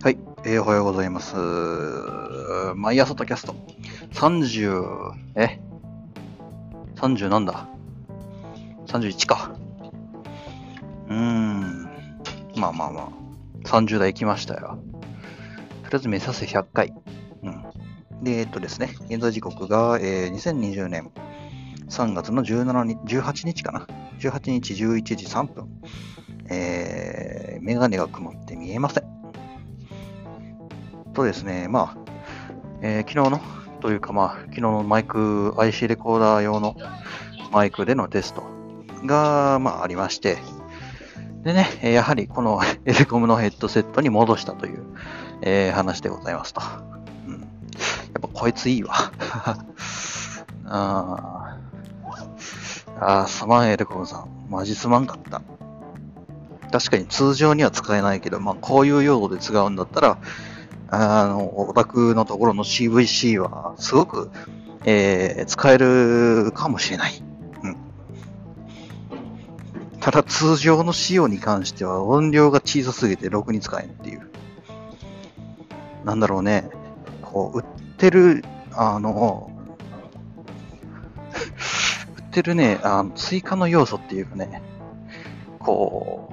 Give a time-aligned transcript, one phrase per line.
[0.00, 1.34] はい、えーおはようございます。
[2.76, 3.56] 毎朝とキャスト。
[4.12, 5.58] 30、え
[6.94, 7.66] ?30 なんだ
[8.86, 9.56] ?31 か。
[11.08, 11.90] うーん。
[12.54, 13.08] まあまあまあ。
[13.64, 14.78] 30代来ましたよ。
[15.82, 16.94] とりあえず目指せ100回。
[17.42, 18.22] うん。
[18.22, 21.10] で、えっとですね、現在時刻が、えー2020年
[21.88, 23.88] 3月の17日、18日かな。
[24.20, 25.66] 18日11時3分。
[26.50, 29.17] えー、メガネが曇って見えません。
[31.18, 31.96] とですね、まあ、
[32.80, 33.40] えー昨日の、
[33.80, 36.76] というかまあ、昨日のマイク、IC レコーダー用の
[37.50, 38.44] マイクでのテスト
[39.04, 40.38] が、まあ、ありまして、
[41.42, 44.84] でね、やはりこの エレコムのヘッドセットに戻したという、
[45.42, 46.62] えー話でございますと。
[47.26, 47.42] うん、やっ
[48.20, 48.94] ぱこいついいわ。
[50.70, 51.56] あ
[53.00, 54.28] あ、すまんエレコムさん。
[54.48, 55.42] マジすまんかった。
[56.70, 60.18] 確かに通常には使えないけど、まあこういう用途で使うんだったら、
[60.90, 64.30] あの、オタクのところの CVC はすごく、
[64.84, 67.22] えー使えるかもしれない。
[67.62, 67.76] うん。
[70.00, 74.30] ただ通常の仕様に関しては音量が小さすぎてろくに使えんっていう。
[76.04, 76.70] なんだろうね。
[77.22, 77.64] こう、売っ
[77.96, 79.50] てる、あの、
[82.16, 84.62] 売ってるね、あの追加の要素っていうかね、
[85.58, 86.32] こ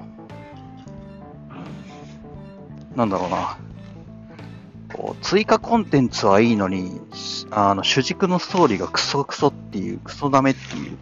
[2.94, 3.58] う、なんだろうな。
[5.22, 7.00] 追加コンテンツはいいのに、
[7.50, 10.98] あの主軸のストーリーがクソクソっていう、クソダメっていう。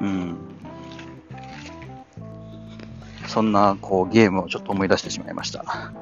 [0.00, 0.36] うん。
[3.26, 5.92] そんなこうゲームをちょっと思い出してしまいました。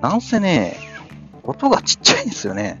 [0.00, 0.76] なんせね、
[1.42, 2.80] 音がちっちゃいんですよね。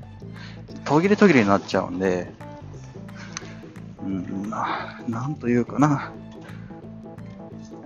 [0.84, 2.32] 途切れ途切れになっちゃうんで、
[4.02, 6.12] うん、ななんというかな。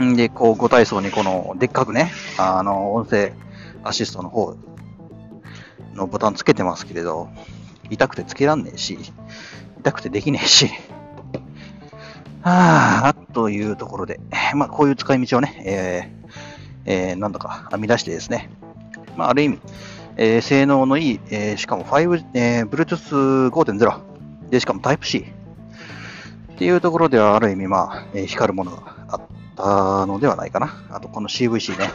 [0.02, 3.32] んで、こう、ご体操にこの、でっかくね、あの、音声
[3.84, 4.56] アシストの方
[5.94, 7.28] のボタンつけてますけれど、
[7.90, 8.98] 痛くてつけらんねえし、
[9.80, 10.70] 痛くてできねえし、
[12.42, 14.20] はぁ、というところで、
[14.54, 18.50] まあ、こういう使い道をね、えー、えー、なんだか編み出してですね、
[19.16, 19.60] まあ、ある意味、
[20.16, 25.24] えー性能のいい、えーしかも5、えー、Bluetooth 5.0、で、しかも Type-C
[26.54, 29.01] っていうところではある意味、まあ、えー光るものが
[29.52, 30.82] ったのではないかな。
[30.90, 31.90] あと、この CVC ね。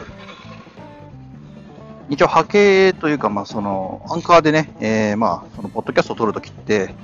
[2.08, 6.94] 一応波形というか、まあ、その、アンカーでね、えーまあ、その、ポッドキャストを撮るときって、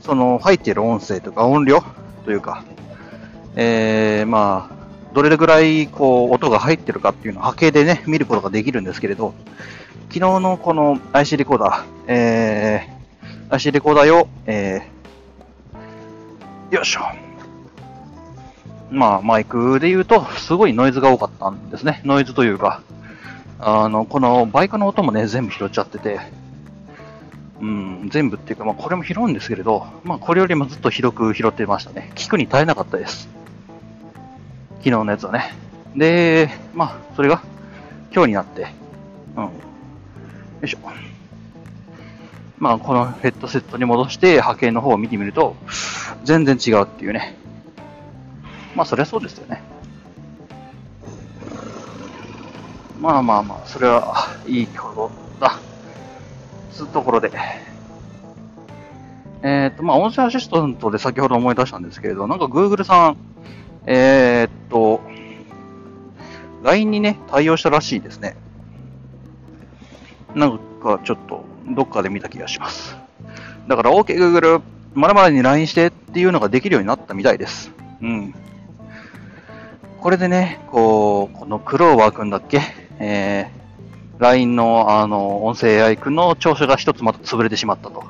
[0.00, 1.82] その、入っている音声とか音量
[2.24, 2.62] というか、
[3.56, 4.74] えーまあ、
[5.14, 9.34] どれぐらい、こう、音が入ってるかっていうのを波形でね、見ることができるんですけれど、
[10.08, 17.23] 昨日のこの IC レコーダー、えー、IC レコーダー用、えー、よいしょ。
[18.94, 22.00] まあ、マイクで言うと、すごいノイズが多かったんですね。
[22.04, 22.80] ノイズというか、
[23.58, 26.20] あの、このバイクの音もね、全部拾っちゃってて、
[27.60, 32.12] うん、全部っていうか、まあ、これも拾うんですけれど、まあ、これよりもずっと広く拾ってましたね。
[32.14, 33.28] 聞くに耐えなかったです。
[34.78, 35.54] 昨日のやつはね。
[35.96, 37.42] で、まあ、それが、
[38.12, 38.68] 今日になって、
[39.36, 39.42] うん。
[39.44, 39.50] よ
[40.62, 40.78] いしょ。
[42.58, 45.56] まあ、このヘッドセットに戻して波形の方を見てみると、
[46.22, 47.36] 全然違うっていうね。
[48.74, 49.62] まあ、そりゃそうですよね。
[53.00, 55.58] まあまあまあ、それはいいことだ。
[56.72, 57.30] つうところで。
[59.42, 63.16] えっ、と、まあ、音声アシスタントで先ほど思い出したんですけれど、なんか Google さん、
[63.86, 65.02] えーっと、
[66.62, 68.36] LINE にね、対応したらしいですね。
[70.34, 72.96] なんかちょっと、どっかで見た気がします。
[73.68, 74.62] だから OK Google、
[74.94, 77.70] まるまるに LINE してっていうのができるようになったみたいです。
[78.00, 78.34] うん。
[80.04, 82.60] これでね、こう、このクローバーくんだっけ？
[82.98, 88.04] えー、LINE のあの、音声 AI くんの調子が一つまた潰れてしまったと。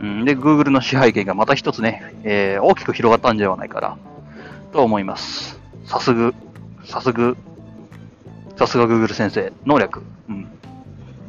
[0.00, 3.96] うん、で、Google の支配権がまた一つね、えー大きく広がったんではないかな、
[4.70, 5.58] と思います。
[5.86, 6.34] さすぐ、
[6.84, 7.38] さすぐ、
[8.58, 10.02] さすが Google 先生、能力。
[10.28, 10.46] うん。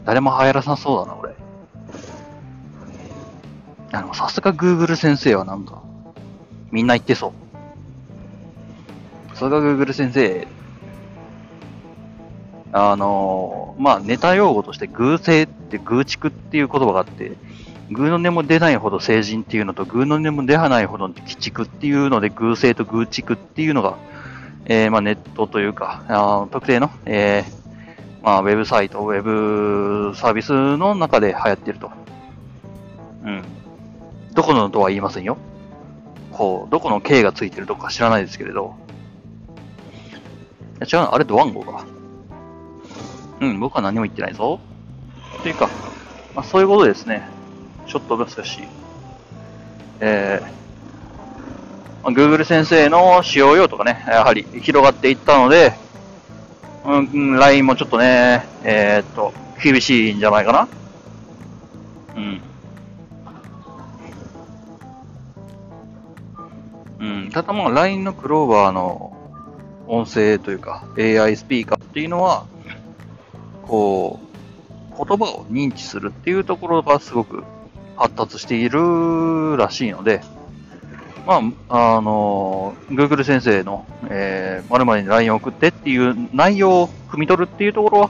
[0.04, 1.34] 誰も流行らさそうだな、俺。
[3.94, 5.82] あの、さすが Google 先生はなんか、
[6.70, 7.49] みんな言ってそう。
[9.40, 10.46] さすが Google 先生、
[12.74, 17.38] あのまあ、ネタ用語として偶性って偶畜っていう言葉があって、
[17.90, 23.98] 偶の根も出ないほど成人っていうのと、偶の根も出はないほど鬼畜っていうので、偶性と偶畜っていうのが、
[24.66, 27.60] えーまあ、ネットというか、あ特定の、えー
[28.22, 31.92] まあ、ウェブサイト、ウェブサービスの中で流行ってると。
[33.24, 33.42] うん。
[34.34, 35.38] どこのとは言いませんよ。
[36.34, 38.76] こう、どこの K がついてるとか知らないですけれど、
[40.80, 41.86] や違うな、あれドワンゴか。
[43.42, 44.60] うん、僕は何も言ってないぞ。
[45.44, 45.70] というか、
[46.36, 47.28] まあ、そういうことですね。
[47.88, 48.64] ちょっと難しい。
[50.02, 50.46] えー、
[52.04, 55.74] まあ Google 先生の使用用とかね、やはり広がっていったので、
[56.86, 60.68] うん、うん LINE もちょっとね、えー、っと、厳しいんじゃないかな。
[62.16, 62.42] うん。
[67.00, 69.19] うん、ただまあ LINE のクローバーの
[69.90, 72.46] 音声というか AI スピーカーっていうのは、
[73.64, 77.44] こう、言葉を認知するっていうところがすごく
[77.98, 80.22] 発達しているらしいので、
[81.26, 88.10] まあ、あの、Google 先生の、えー、〇〇に LINE を送ってっていう内容を汲み取るっていうところは、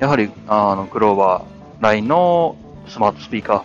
[0.00, 2.56] やはり、あの、クローバー LINE の
[2.88, 3.64] スマートスピーカ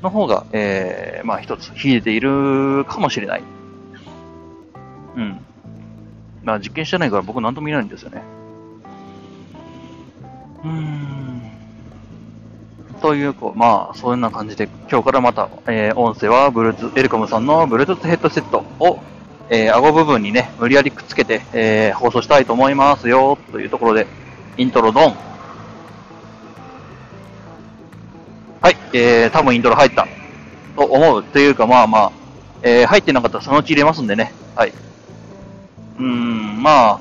[0.00, 3.42] ーの方が、えー、まあ一つ秀でているかもしれない。
[5.16, 5.44] うん。
[6.44, 8.22] まあ実験してないから僕何とも言えないんですよね。
[10.64, 11.10] うーん。
[13.00, 19.00] という、こう、まあ、そんな感じで、今日からまた、えー、音声は、ブルーツ、エルコムさんの Bluetooth ヘッドセットを、
[19.48, 24.06] えー、顎部分にね、無理やりくっつけて、えー、放送したいと思いますよ、というところで、
[24.58, 25.16] イントロドン。
[28.60, 30.06] はい、えー、多分イントロ入った。
[30.76, 31.24] と思う。
[31.24, 32.12] というか、まあまあ、
[32.62, 34.34] えー、入ってなかったらそのうち入れますんでね。
[34.54, 34.74] はい。
[36.00, 37.00] うん、まあ、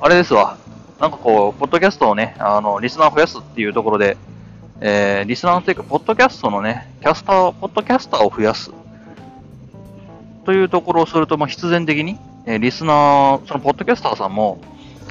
[0.00, 0.56] あれですわ。
[0.98, 4.16] なんかこう、ポッドキャストをね、あの、リスナーを増やすっていうところで、
[4.80, 8.70] えー、リスナーというか、ポッドキャストのね、キャスター、ポッドキャスターを増やす。
[10.46, 14.58] というところをすると、まあ、必然的に、えーリスナー、そのポッドキャスターさんも、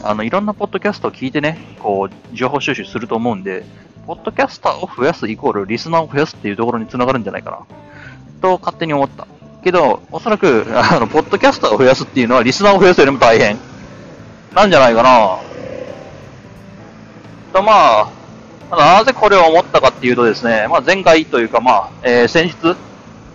[0.01, 3.63] あの、いろんなポッドキャストを聞いてね、こう、情報収集すると思うんで、
[4.07, 7.59] ポッドキャスターを増やすイコールリスナーを増やすっていうところにつながるんじゃないかな。
[8.41, 9.27] と、勝手に思った。
[9.63, 13.57] けど、おそらく、あの、ポッドキャスターを増やすっていうのは、リスナーを増やすよりも大変。
[14.53, 15.37] なんじゃないかな。
[17.53, 18.07] と、まあ、
[18.69, 22.75] ただなぜこれを思ったかっていうとですね、まあ、前回というか、まあ、えー先日、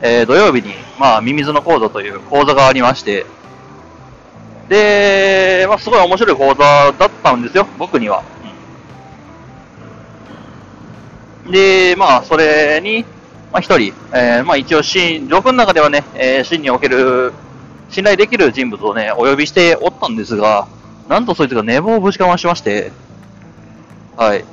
[0.00, 3.27] えー土曜日に、まあ、ミミズの講座という講座がありまして、
[4.69, 8.23] で、まあ、すごい面白い講座だったんですよ、僕には。
[11.50, 13.05] で、まあ、それに、
[13.55, 17.33] まあ、一人、えーまあ、一応、シ僕の中ではね、えー、真における、
[17.89, 20.67] 信頼できる人物をね、お呼びしておったんですが、
[21.09, 22.91] なんとそいつが寝坊をぶちかましまして、
[24.17, 24.45] はい。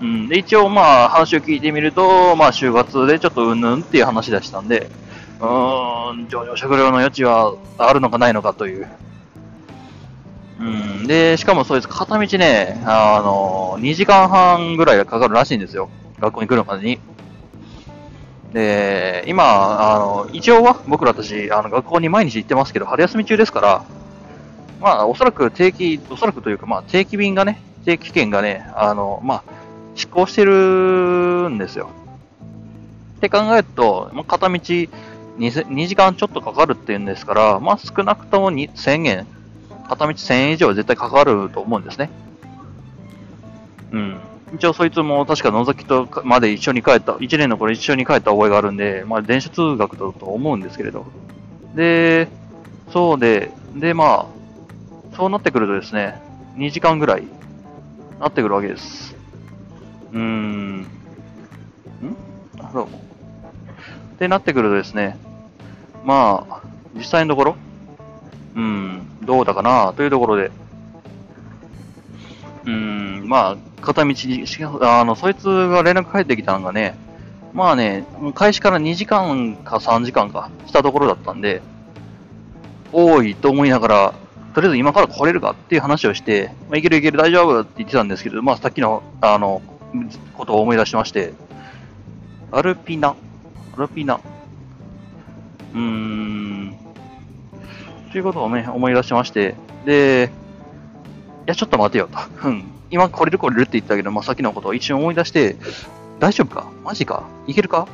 [0.00, 4.90] うん、で、一応まあ話を聞いてみると、まあ就活でちょっとうんぬんっていう話でしたんで、
[5.38, 8.88] うーん、上場酌量の余地はあるのかないのかという。
[10.58, 10.64] う
[11.04, 15.88] ん、で、しかもそいつ片道ね、あの、2時間半ぐらいかかるらしいんですよ。
[16.20, 16.98] 学校に来るまでに。
[18.52, 23.84] で、今、あの、一応は僕らたち、あの、学校に毎日行ってますけど、春休み中ですから、
[24.80, 29.42] まあ、おそらく定期、おそらくというか、まあ、定期便がね、定期券がね、あの、まあ、
[29.94, 31.90] 執行してるんですよ。
[33.16, 34.88] って考えると、まあ、片道 2,
[35.38, 39.26] 2時間ちょっとかかるっていうんですから、まあ、少なくとも1000円、
[39.88, 42.10] 片道1000円以上は絶対かかると思うんですね。
[43.92, 44.20] うん。
[44.56, 51.06] 一応そいつも確か野崎とまで一緒に帰った、1年の頃一緒に帰った覚えがあるんで、まあ電車通学だと思うんですけれど。
[51.74, 52.28] で、
[52.90, 54.26] そうで、でま
[55.12, 56.20] あ、そうなってくるとですね、
[56.56, 57.24] 2時間ぐらい
[58.18, 59.14] なってくるわけです。
[60.12, 60.80] うーん。
[60.80, 60.86] ん？
[62.72, 62.98] どうも。
[64.14, 65.18] ってなってくるとですね、
[66.04, 66.62] まあ、
[66.94, 67.56] 実際のところ、
[68.54, 70.50] うん、どうだかなというところで、
[73.26, 76.94] まあ、片道に、しあの、そいつが連絡返ってきたのがね、
[77.52, 78.04] まあね、
[78.34, 81.62] 開始から2時間か3時間かしたところだったんで、
[82.92, 84.14] 多いと思いながら、
[84.54, 89.62] とりあえず今から来れるかっていう話をして、まあ、いけるいける大丈夫って言ってたんですけど、まあさっきの、あの、
[90.34, 91.32] ことを思い出しまして、
[92.52, 93.16] アルピナ、
[93.76, 94.20] アルピナ、
[95.74, 96.76] うーん、
[98.12, 99.54] ということをね、思い出しまして、
[99.84, 100.30] で、
[101.46, 102.48] や、ちょっと待てよと。
[102.48, 102.64] うん。
[102.90, 105.56] 今来れる来れるって言ったけど、まあ、さっきのことを一瞬思い出して、
[106.20, 106.68] 大丈夫か？
[106.84, 107.24] マジか？
[107.46, 107.88] いけるか？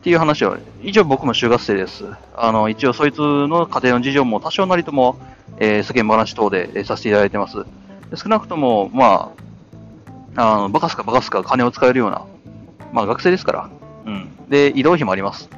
[0.00, 2.04] っていう話を、一応僕も就活生です。
[2.36, 5.16] あの、一応そいつの家庭の事情も多少なりとも、
[5.58, 7.64] えー世間話等で、えーさせていただいてます。
[8.10, 9.32] で少なくとも、ま
[10.36, 12.24] あ、あの、バカすかバカすか金を使えるような、
[12.92, 13.70] まあ学生ですから。
[14.06, 14.28] うん。
[14.48, 15.48] で、移動費もあります。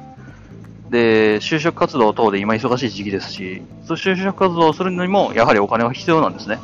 [0.89, 6.59] で、就職活動等で今忙しい時期ですし、就職活動をするのにも、やはりお金は必要なんですね。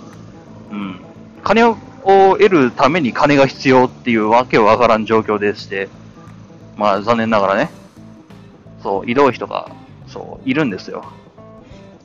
[0.74, 1.00] うん。
[1.44, 5.88] 金を得るために金が必要っていうわけわからん状況でして、
[6.76, 7.70] まあ残念ながらね、
[8.82, 9.72] そう、移動費とか、
[10.08, 11.06] そう、いるんですよ。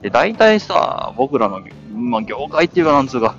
[0.03, 1.61] で、大体さ、僕らの、
[1.93, 3.35] まあ、業界っていうかなんつうか、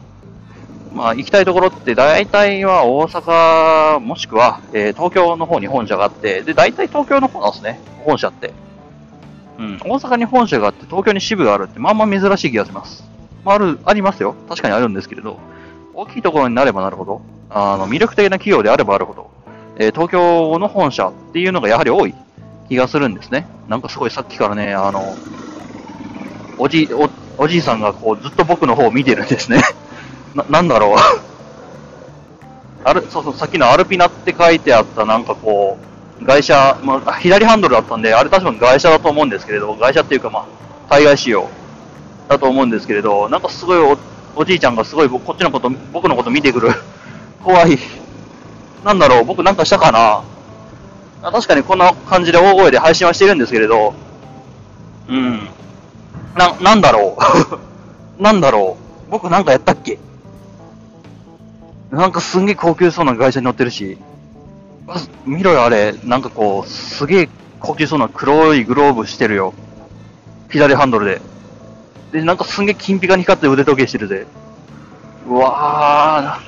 [0.94, 8.52] まあ、行きたいところって大体は大阪、もしくは、えー、東京の方に本社があって、で、大体東京の方なんですね、本社って。
[9.60, 13.04] うん、大阪に本社があって東京に支部があるってまあまあ珍しい気がします。
[13.46, 14.36] あ、ある、ありますよ。
[14.48, 15.40] 確かにあるんですけれど、
[15.94, 19.30] 大きいところになればなるほど、あの、魅力的な企業であればあるほど、
[19.78, 22.14] えー、東京の本社っていうのがやはり多い
[22.68, 23.48] 気がするんですね。
[23.68, 25.16] なんかすごいさっきからね、あの、
[26.58, 27.10] おじ、お、
[27.42, 29.62] おじいさんがこうずっと僕の方を見てるんですね。
[30.36, 30.98] な、なんだろう。
[32.84, 35.78] ある、そうそう、さっきのアルピナって書いてあったなんかこ
[36.22, 40.46] う、外車、まあ、左ハンドルだったんで、あれ確かに外車だと思うんですけれど、外車っていうかまあ、
[40.90, 41.50] 対外仕様
[42.30, 43.98] だと思うんですけれど、なんかすごい
[44.36, 46.70] おじいちゃんがすごいこっちのこと、僕のこと見てくる。
[47.44, 47.78] 怖い。
[48.86, 50.22] なんだろう、僕なんかしたかな
[51.32, 53.94] 確かにこんな感じで大声で配信はしてるんですけれど、
[55.10, 55.50] うん。
[56.38, 57.18] な、なんだろ
[58.18, 58.22] う。
[58.22, 59.12] なんだろう。
[59.12, 59.98] 僕なんかやったっけ
[61.90, 63.98] なんかすんげえ高級そうな会社に乗ってるし、
[65.26, 69.56] 見ろよあれ、なんかこう、すげえ高級そうな黒いグローブしてるよ。
[70.52, 71.22] 左ハンドルで。
[72.12, 74.26] で、なんかすんげえ金ピカに光って腕時計してるぜ。
[75.28, 76.40] うわ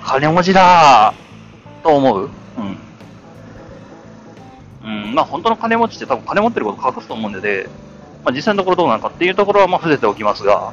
[0.00, 2.30] ー、金持ちだー、と思う。
[2.58, 2.78] うん。
[4.84, 7.68] うん、まあ本当の金持ちって多分金持ってること隠すと思うんで、で
[8.24, 10.72] まあ実際のところどうなのかっていうところはまあ伏せておきますが、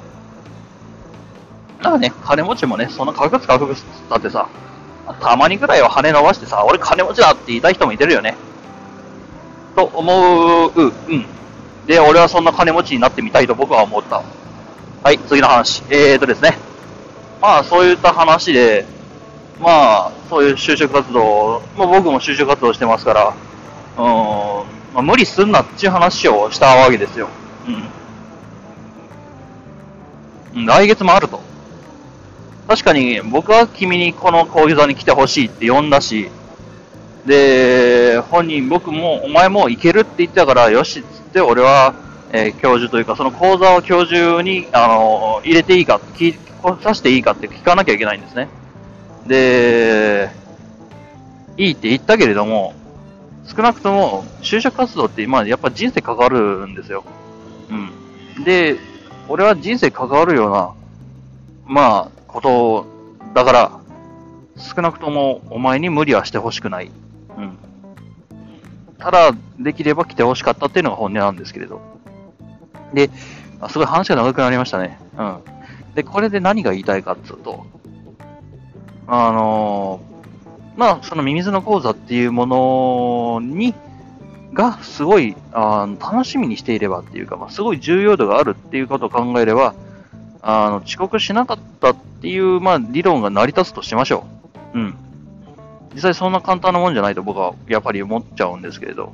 [1.82, 4.48] だかね、金持ちもね、そんな隠す隠すだってさ、
[5.20, 8.38] たまにぐらいは羽伸ばしてさ、俺金持ちだって言いたい人もいてるよね。
[9.76, 11.26] と思う、うん。
[11.86, 14.24] で、俺はそんな金持ちになってみたいと僕は思った。
[15.04, 15.84] はい、次の話。
[15.90, 16.58] えーとですね。
[17.42, 18.86] まあ、そういった話で、
[19.60, 23.34] まあ、そういう就職活動、まあ僕も就職活動してますから、
[23.98, 24.04] うん、
[24.94, 27.28] まあ、無理すんなっていう話をしたわけですよ。
[30.54, 30.66] うん。
[30.66, 31.42] 来月もあると。
[32.68, 36.30] 確かに僕は君にこの講義座に来てほしいって呼んだし、
[37.26, 41.96] で、本人僕もお前も行けるって言ってたから、よしって俺は、
[42.32, 46.38] えー、教授というかその講座を教授に、あのー、入れていいか、聞
[46.82, 48.48] させていいかって聞かなきゃいけないんですね。
[49.26, 50.30] で、
[51.58, 52.76] いいって言ったけれども、
[53.46, 57.04] 少なくとも就職活動って今やっぱ人生関わるんですよ。
[58.38, 58.44] うん。
[58.44, 58.78] で、
[59.28, 60.74] 俺は人生関わるような、
[61.66, 62.86] まあ、こと
[63.34, 63.80] だから、
[64.56, 66.92] 少なくともお前に無理はしてほしくない。
[69.04, 71.82] ただ、できれば来てほしかったっていうのが本音なんですけれど。
[72.94, 73.10] で、
[73.68, 74.98] すごい話が長くなりましたね。
[75.18, 75.38] うん。
[75.94, 77.66] で、これで何が言いたいかっていうと、
[79.08, 82.46] あのー、まあ、そのミミズの講座っていうも
[83.42, 83.76] のに、
[84.54, 89.76] がすごいあ楽しみにしていればっていうか、まあ、すごい重要度があるっていうことを考えれば、
[90.42, 94.26] あの遅刻しなかったっていう、まあ、理論が成り立つとしましょ
[94.74, 94.80] う。
[94.80, 94.96] うん。
[95.94, 99.14] 実際そんな簡単なもんじゃないと僕はやっぱり思っちゃうんですけれど。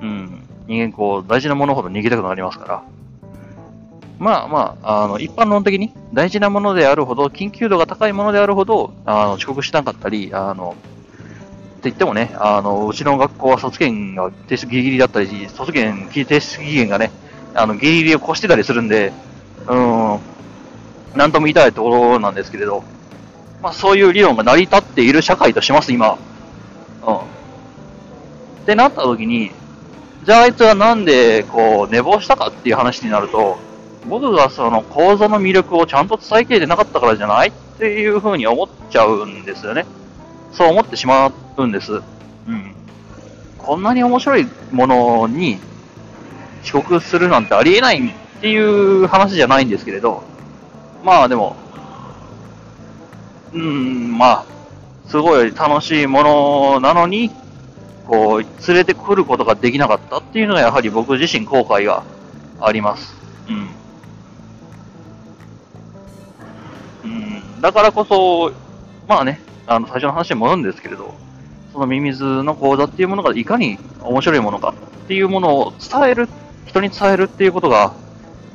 [0.00, 0.42] うん。
[0.66, 2.82] 人間こう、大事なものほど逃げたくなりますから。
[4.18, 17.10] まあまあ、あの、一般論的に大事なものであるほど、緊急度が高いものであるほど、あの、遅刻しなかったり、あの、って言ってもね、あの、うちの学校は卒検が提出ギリギリだったり、卒検提出期限がね、
[17.54, 19.12] あの、ギリギリを越してたりするんで、
[19.68, 20.18] うん、
[21.14, 22.84] なんとも言いたいところなんですけれど、
[23.66, 26.16] まあそういう理論が成り立っている社会とします、今。
[27.04, 27.16] うん。
[27.16, 27.20] っ
[28.64, 29.50] てなった時に、
[30.24, 33.58] じゃああいつはなんで、こう、寝坊したかっていう話になると、
[34.06, 37.48] 僕がその講座の魅力をちゃんと伝えきれてなかったからじゃない？
[37.48, 39.84] っていうふうに思っちゃうんですよね。
[40.52, 41.94] そう思ってしまうんです。
[41.94, 41.96] う
[42.52, 42.72] ん。
[43.58, 45.58] こんなに面白いものに
[46.62, 50.22] 遅刻するなんてありえないっていう話じゃないんですけれど、
[51.02, 51.56] まあでも、
[53.52, 54.46] うん、まあ、
[55.08, 57.30] すごい楽しいものなのに、
[58.06, 62.04] こう、連れてくることができなかったっていうのがやはり僕自身後悔が
[62.60, 63.14] あります。
[63.48, 63.86] うん。
[67.60, 68.52] だからこそ、
[69.08, 71.14] まあね、あの最初の話に戻るんですけれど、
[71.72, 74.74] そのミミズの講座っていうものがいかに面白いものか
[75.04, 76.28] っていうものを伝える、
[76.66, 77.94] 人に伝えるっていうことが、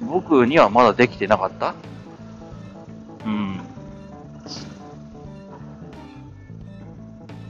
[0.02, 1.76] 僕にはまだできてなかった。
[3.26, 3.61] うん。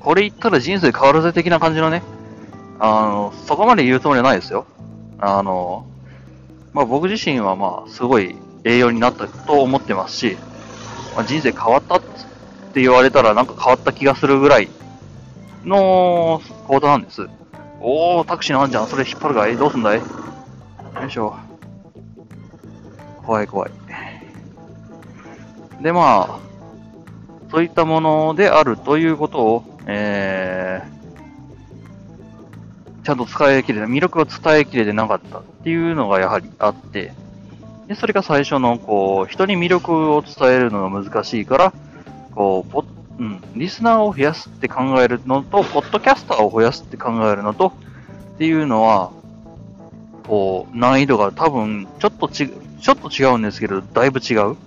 [0.04, 2.02] これ言ったら人生変わるぜ的な感じのね、
[2.80, 4.66] あの、そこまで言うつもりはないですよ。
[5.20, 5.86] あの、
[6.74, 10.38] まあ僕自身はまあすごい栄養になったと思ってますし、
[11.16, 12.02] まあ、人生変わったっ
[12.74, 14.70] て言われたらなんか変わった気がするぐらい
[15.64, 17.28] の講座なんです。
[17.80, 18.88] おー、タクシーなんじゃん。
[18.88, 19.58] それ引っ張るかい？
[19.58, 19.98] どうすんだい？
[19.98, 20.04] よ
[21.08, 21.36] いしょ。
[23.24, 23.72] 怖い怖い。
[25.82, 26.40] で、まあ、
[27.52, 37.14] そういったものであるということを、えー、ちゃんと使い切れて、魅力を伝えきれてなかったっていうのがやはりあって、
[37.88, 41.74] で、それが最初の、こう、人に魅力を伝えるのが難しいから、
[42.34, 42.86] こう、ポ
[43.20, 47.74] うん、リスナーを増やすって考えるのと、ポッドキャスターを増やすって考えるのと、
[48.36, 49.12] っていうのは、
[50.26, 54.58] こう、難易度が多分、ちょっとち、ちょっと違うんですけど、だいぶ違う。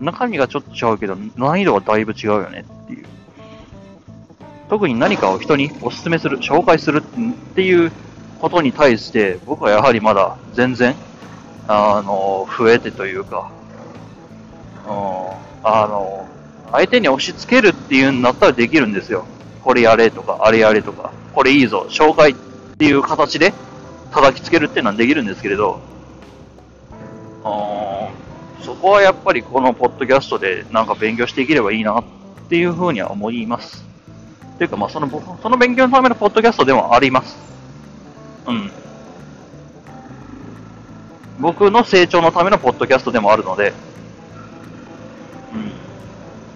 [0.00, 3.06] 中身がちょっと違うけど、難易度はだいぶ違うよねっていう。
[4.68, 7.92] 特に何かを人にお勧めする、紹介するっていう
[8.40, 10.94] ことに対して、僕はやはりまだ全然、
[11.68, 13.50] あの、増えてというか、
[14.86, 14.92] うん、
[15.62, 16.28] あの、
[16.72, 19.24] 相手に押し付けるっていうんだったらできるんですよ。
[19.62, 22.34] これやれとか、あれやれとか、これいいぞ、紹介っ
[22.78, 23.52] ていう形で
[24.12, 25.80] 叩きつけるっていうのはできるんですけれど、
[28.62, 32.04] そこはやっぱりこのポッドキャストでなんか勉強していければいいなっ
[32.48, 33.84] ていうふうには思います。
[34.58, 37.36] というか、まあその、その勉強のためのポッドキャストでもあります。
[38.46, 38.70] うん。
[41.38, 43.74] 僕の成長のためのポッドキャストでもあるので、
[45.54, 45.72] うん。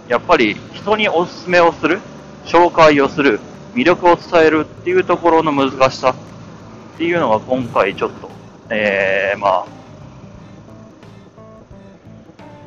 [0.09, 2.01] やっぱり人におすすめをする、
[2.47, 3.41] 紹介をする、
[3.75, 6.15] 魅力を伝えるっていうところの難しさ
[6.95, 8.31] っていうのが今回ちょっと、
[8.71, 9.67] えー、まあ、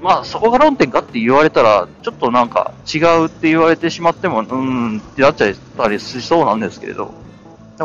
[0.03, 7.13] まあそこが論点かって言われたら、ちょっとなんか違うって言われてしまっても、うーんってなっちゃったりしそうなんですけれど、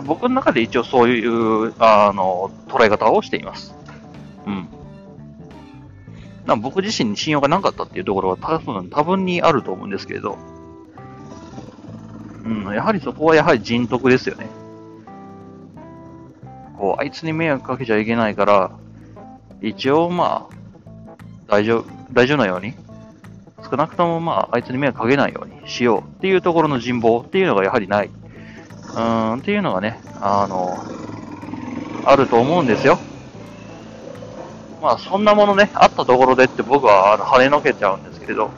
[0.04, 3.72] 僕の中で一応そういう、あの、捉え方をしています。
[4.46, 4.68] うん。
[6.60, 10.38] 僕自身に信用がなかったっていうところは多分、多分にあると思うんですけれど、
[12.44, 14.48] うん、やはりそこはやはり人徳ですよね。
[16.76, 18.72] こう、あいつに迷惑かけちゃいけないから、
[19.61, 20.54] 一応まあ、
[21.48, 22.75] 大丈夫、大丈夫なように、
[23.71, 28.07] 少なくともまあ、あいつに迷惑かけないようにしようっていうところの人望っていうのがやはりない。
[28.07, 30.77] うーん、っていうのがね、あの、
[32.05, 32.99] あると思うんですよ。
[34.81, 38.51] まあ、そんなものね、あったところでって僕はあの跳ねのけちゃうんですけれど、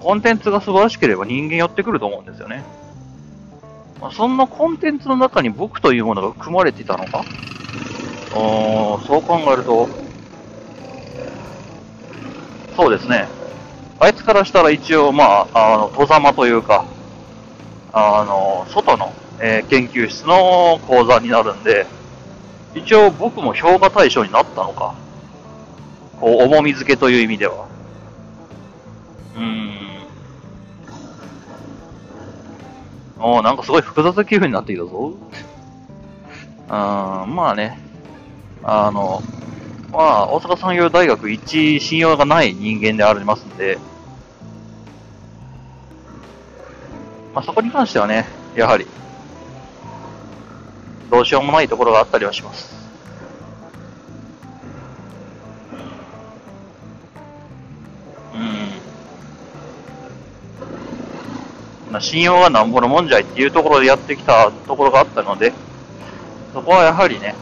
[0.00, 2.62] コンテンツが素晴らしければ人間寄ってくると思うんですよね。
[4.00, 7.24] まあ、そんなコンテンツの中に僕というものが組まれてたのか？
[9.06, 9.88] そう考えると、
[12.76, 13.28] そうですね。
[13.98, 16.84] あいつからしたら一応、まあ、あの、戸ざまというか、
[17.92, 21.86] あの、外の、えー、研究室の講座になるんで、
[22.74, 24.94] 一応僕も評価対象になったのか。
[26.20, 27.66] こう、重み付けという意味では。
[29.36, 29.76] うーん。
[33.18, 35.14] おなんかすごい複雑な気分になってきたぞ。
[36.68, 37.78] あまあね、
[38.62, 39.22] あの、
[39.92, 43.78] まあ、大阪産業大学一信用がない人間でありますんで、
[47.34, 48.86] まあ、そこに関してはね、やはり、
[51.10, 52.76] どうしようもないところがあったりはします。
[61.96, 65.54] まあ、信用がなんぼのもんじゃいっていうところでやってきたところがあったので、
[66.52, 67.34] そこはやはりね、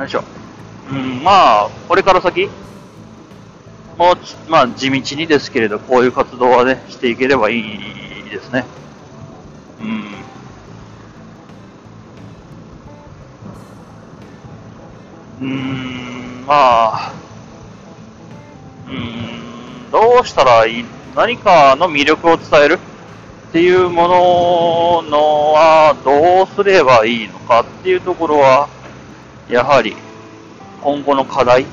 [0.00, 0.24] 何でしょ
[0.90, 0.94] う。
[0.94, 2.48] うん、まあ、これから先、
[3.98, 4.16] もう、
[4.50, 8.64] まあ、地道にですけれど、こういう活動はね、していければいいですね。
[9.82, 10.04] うん。
[15.42, 17.12] うん、まあ、
[18.88, 20.84] うん、どうしたらいい、
[21.14, 22.78] 何かの魅力を伝える？
[23.50, 25.18] っていうものの
[25.52, 28.68] はどうすればいいのかっていうところは、
[29.50, 29.96] やはり
[30.82, 31.66] 今後の課題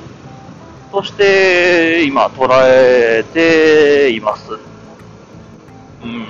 [0.92, 4.54] として今捉えています。
[4.54, 4.56] う
[6.06, 6.26] ん。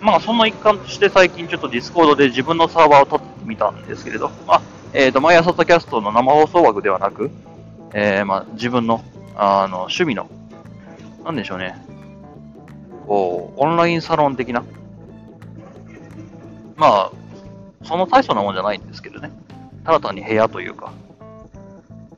[0.00, 4.62] まあその一環として最近ちょっとディスコードで自分のサーバーを立ってみたんですけれど、まあ、
[4.92, 7.30] えっ、ー、と、毎朝とキャストの生放送枠ではなく、
[7.94, 9.02] えー、まあ自分の
[9.40, 10.28] あの、趣味の、
[11.24, 11.76] なんでしょうね。
[13.06, 14.64] こう、オンラインサロン的な。
[16.74, 17.12] まあ、
[17.84, 19.30] その大層なもんじゃないんですけどね。
[19.88, 20.92] ただ単に部屋というか。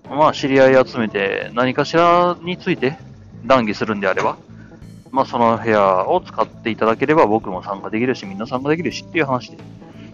[0.09, 2.98] まあ、知り合い集めて何かしらについて
[3.44, 4.38] 談義するんであれば、
[5.12, 9.59] まあ、その部屋を使っていただければ僕も参加できるし、みんな参加できるしっていう話で。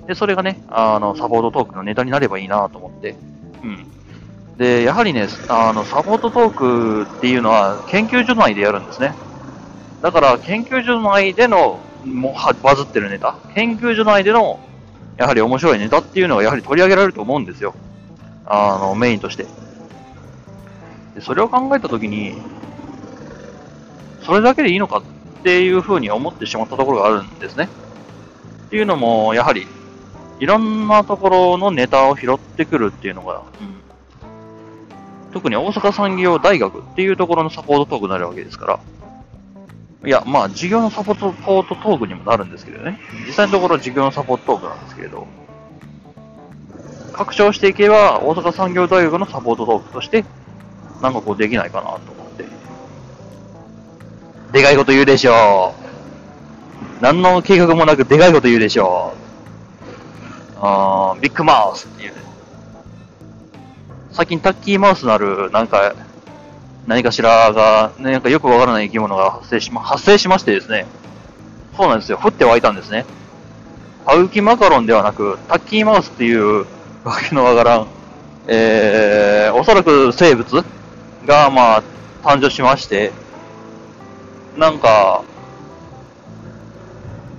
[0.06, 3.16] で、それがね、あの、サポートトークのネタになればいいなと思って、
[3.64, 3.86] うん。
[4.58, 9.14] で、やはりね、あの、サポートトークっていうのは研究所内でやるんですね。
[10.02, 14.60] だから、研究所内でのもはバズってるネタ、研究所内での、
[15.16, 17.74] やはり面白いネタっていうのがやはり取り上げられると思うんですよ。
[18.44, 19.46] あの、メインとして。
[21.14, 22.37] でそれを考えたときに、
[24.22, 25.02] それだけでいいのかっ
[25.42, 27.68] ていうふうに思ってしまったところがあるんですね。
[28.66, 29.66] っていうのも、やはり、
[30.38, 33.76] いろんなところのネタを拾ってくるっていうのが、うん
[35.37, 38.81] 特に大阪産業大学っていうところのサポートトークになるわけですから、
[40.06, 43.00] いや、まあ、授業のサポートトークにもなるんですけどね。
[43.26, 45.26] 実際のところ授業のサポートトークなんですけれど、
[47.12, 50.24] 拡張していけば、大阪産業大学のサポートトークとして、
[51.02, 52.44] なんかこうできないかなと思って。
[54.52, 55.74] でかいこと言うでしょ
[57.00, 57.02] う。
[57.02, 59.12] 何の計画もなくでかいこと言うでしょ
[60.54, 60.58] う。
[60.60, 62.12] あービッグマウスっていう。
[64.12, 65.94] 最近タッキーマウスなる、なんか、
[66.87, 70.87] 何かしらが、なんかよくわからない生き物が発生しま、発生しましてですね。
[71.77, 72.18] そうなんですよ。
[72.22, 73.05] 降って湧いたんですね。
[74.07, 76.66] ハウキマカロンではなく、タッキーマウスっていう
[77.05, 77.87] わけのわからん、
[78.46, 80.64] えー、おそらく生物
[81.27, 81.83] が、まあ、
[82.22, 83.11] 誕生しまして、
[84.57, 85.25] なんか、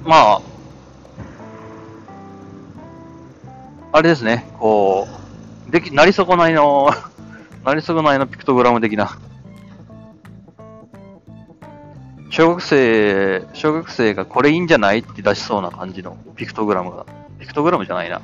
[0.03, 0.41] まあ、
[3.93, 5.07] あれですね、こ
[5.67, 6.89] う、でき、なり損ないの、
[7.63, 9.17] なり損ないのピクトグラム的な。
[12.29, 17.05] 小学生、小学生がこれいいんじゃないって出しそうな感じのピクトグラムが。
[17.39, 18.21] ピクトグラムじゃないな。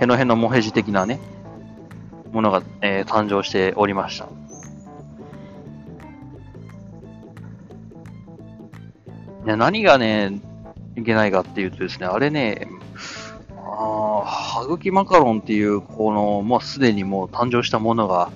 [0.00, 1.18] へのへのもへじ的なね、
[2.32, 4.28] ものが、えー、誕生しておりました。
[9.44, 10.40] いや何がね、
[10.96, 12.68] いけないかっていうとですね、あれね、
[13.56, 18.30] あはぐきマカロンっていう、この、もうすでにもう誕生したものが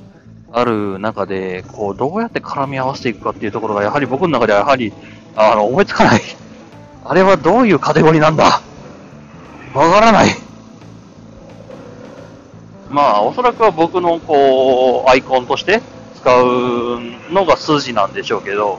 [0.56, 4.90] ある中で、こう、どうやって絡み合わせていくかっていうところが、やはり僕の中ではやはり、
[5.36, 6.22] あの、思いつかない。
[7.04, 8.62] あれはどういうカテゴリーなんだ
[9.74, 10.28] わからない。
[12.88, 15.82] まあ、おそらくは僕の、こう、アイコンとして
[16.22, 18.78] 使うのが筋なんでしょうけど、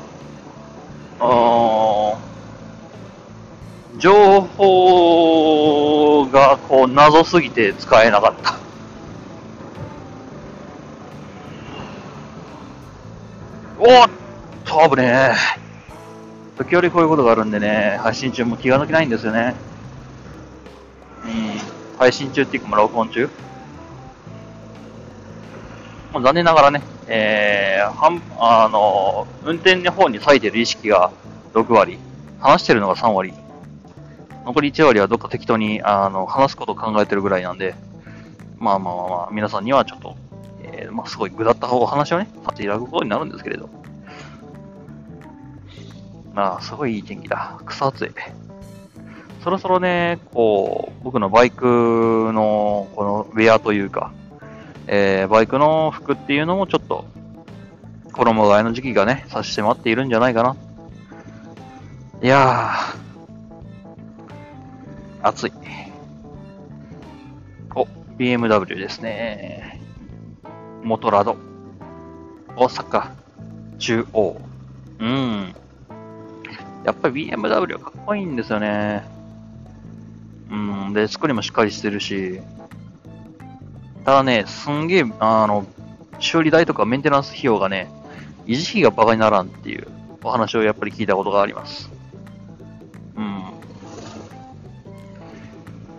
[4.00, 8.67] 情報がこう謎すぎて使えなかった。
[13.80, 14.10] おっ
[14.66, 15.58] と、危ねえ。
[16.58, 19.54] 時折こういうことがあるんでね、配信中も気が抜けないんですよね。
[21.24, 23.30] うん、配信中っていうか、録音中。
[26.12, 31.12] もう残念ながらね、えー、はん、あの、運転の方に割いてる意識が
[31.54, 32.00] 6割、
[32.40, 33.34] 話してるのが3割。
[34.46, 37.76] 残り1割はどっか適当にあの話すことを考えてるぐらいなんで、
[38.58, 40.16] まあまあまあまあ、皆さんにはちょっと、
[40.78, 43.70] えー、まあすごいぐだったお話をね、させていただくことになるんですけれど。
[46.38, 47.60] まあ、すごいいい天気だ。
[47.66, 48.12] 草暑い。
[49.44, 51.66] そろそろね、こう、僕のバイク
[52.32, 54.12] の、このウェアというか、
[54.86, 57.06] えー、バイクの服っていうのもちょっと、
[58.12, 60.56] 衣替えの時期がね、差し迫っているんじゃないかな。
[62.22, 65.54] いやー、暑い。
[67.74, 67.88] お、
[68.20, 69.82] BMW ですね。
[70.88, 71.36] モトラド。
[72.56, 73.12] 大阪。
[73.78, 74.42] 中央。
[75.00, 75.54] うん。
[76.86, 79.04] やっぱり BMW かっこいいんですよね。
[80.50, 80.94] うん。
[80.94, 82.40] で、作りもしっかりしてるし。
[84.06, 85.66] ただね、すんげえ、あの、
[86.20, 87.90] 修理代とかメンテナンス費用がね、
[88.46, 89.88] 維持費がバカにならんっていう
[90.24, 91.92] お話をやっぱり聞いたことがあります。
[93.18, 93.44] うん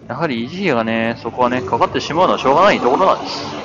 [0.09, 3.58] やはり維持費がね、そこはね、かかってしまうのはしょうがないところなんです。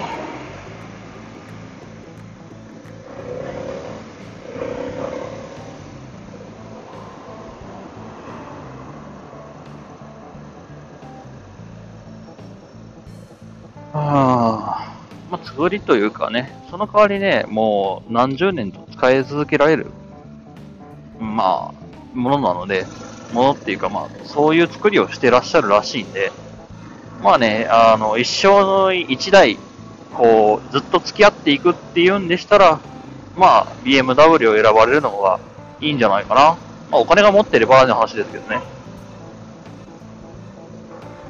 [15.74, 19.88] りというかね、その代わりね、もう何十年と使い続けられる、
[21.20, 22.86] まあ、ものなので、
[23.34, 26.32] ものっていうか、まあ、そういう作りをしてらっしゃるらしいんで、
[27.22, 29.58] まあね、あの、一生の一台、
[30.14, 32.80] こう、ずっと付き合っていくっていうんでしたら、
[33.36, 35.40] まあ、BMW を選ばれるのが
[35.82, 36.58] いいんじゃないかな。
[36.92, 38.62] まあ、お金が持ってればの話ですけどね。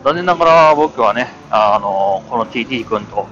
[0.03, 3.25] 残念ながら僕はね、あの、この TT 君と、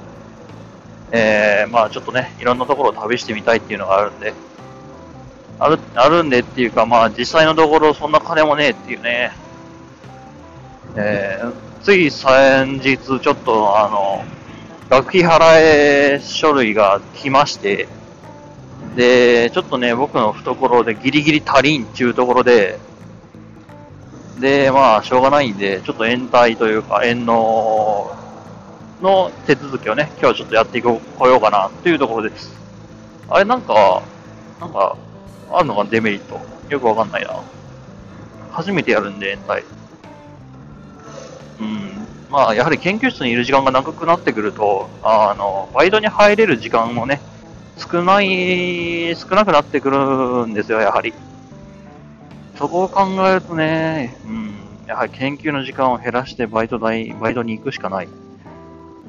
[1.11, 4.33] えー、まあちょっとね、いろんなところを旅してみたいっていうのがあるんで、
[5.59, 9.31] ある、あるんでっていうか、まあ実際のところそんな金もねえっていうね。
[10.95, 14.23] えー、つい先日ちょっとあの、
[14.89, 17.87] 学費払え書類が来まして、
[18.95, 22.77] で、ちょっとね、僕の懐でギリギリ足りんっていうところで、
[24.39, 28.11] で、まあ、しょうがないんで、ちょっと延滞というか、延納
[29.01, 32.53] の手続きをね、今日はちょっとやっていこようかなというところです。
[33.29, 34.01] あれ、なんか、
[34.59, 34.95] なんか、
[35.51, 36.39] あるのかデメリット。
[36.69, 37.41] よくわかんないな。
[38.51, 39.63] 初めてやるんで、延滞。
[41.59, 42.07] うん。
[42.29, 47.21] まあ、やはり研究室にいる時間が長くなってくると、あの、バイトに入れる時間もね、
[47.77, 51.13] 少ない、少なくなってくるんですよ、やはり。
[52.57, 54.53] そこを考えるとね、うん、
[54.85, 58.07] やはり研究の時間を減らしてバイト代、バイトに行くしかない、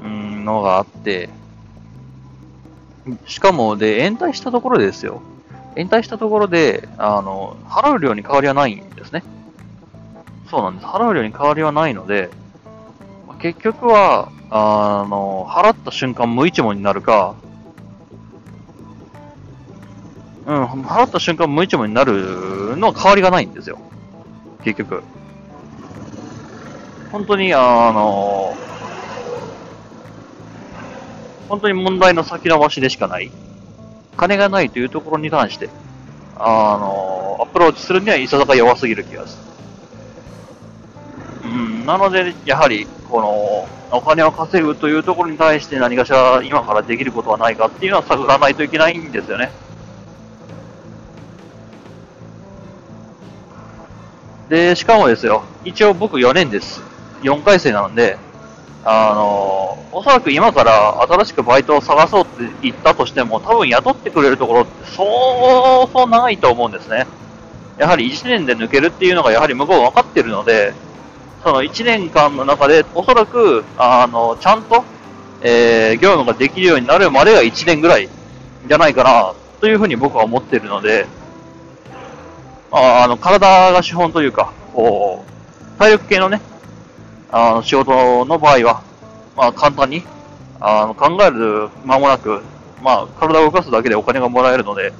[0.02, 1.28] うん、のがあって、
[3.26, 5.22] しかも、で、延滞したところですよ。
[5.76, 9.22] 延滞したところで、あの、払う量に変わりはないんですね。
[10.50, 10.86] そうなんです。
[10.86, 12.30] 払う量に変わりはないので、
[13.40, 17.34] 結局は、あの、払った瞬間無一文になるか、
[20.46, 23.78] うん、払った瞬間無一文になるのは変わりがないんですよ。
[24.62, 25.02] 結局。
[27.10, 28.54] 本当に、あの、
[31.52, 33.30] 本当に問題の先延ばしでしかない。
[34.16, 35.68] 金がないというところに関して、
[36.34, 39.38] あの、アプローチするにはいささか弱すぎる気がす
[41.44, 41.50] る。
[41.50, 49.52] うん、なので、やはり、この、お金を稼ぐというところに対して何かしら今からできることはないかっていうのは探らないといけないんですよね。
[54.48, 56.80] で、しかもですよ、一応僕4年です。
[57.20, 58.16] 4回生なので、
[58.84, 67.06] あの、おそらく今から新しくバイトを探そうって言ったとしても、多分雇ってくれるところってそうそうないと思うんですね。
[67.78, 70.74] やはり1年で抜けるっていうのがやはり向こう分かってるので、
[71.42, 74.84] その1年間の中でおそらく、あの、ちゃんと、
[75.42, 78.08] えー、業務ができるようになるまでが1年ぐらい
[78.66, 81.06] じゃないかな、というふうに僕は思ってるので、
[82.72, 86.40] ああの、体が資本というか、こう、体力系のね、
[87.32, 88.82] あの、仕事の場合は、
[89.36, 90.04] まあ、簡単に、
[90.60, 92.42] あの、考える間もなく、
[92.82, 94.92] まあ、体を動かすだけでお金がもらえるので、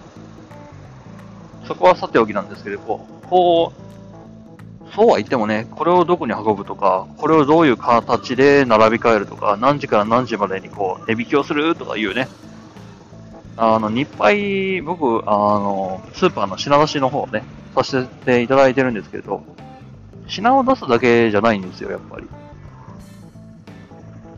[1.68, 12.28] そこはさておきなんですけど、こう、そうは言ってもね、これをどこに運ぶとか、これをどういう形で並び替えるとか、何時から何時までにこう、値引きをするとかいうね、
[13.56, 19.44] あの、日配、僕、あの、スーパーの品出しの方ね、させていただいてるんですけれど、
[20.32, 22.26] 品を出すだけじゃないんですよ、やっぱり。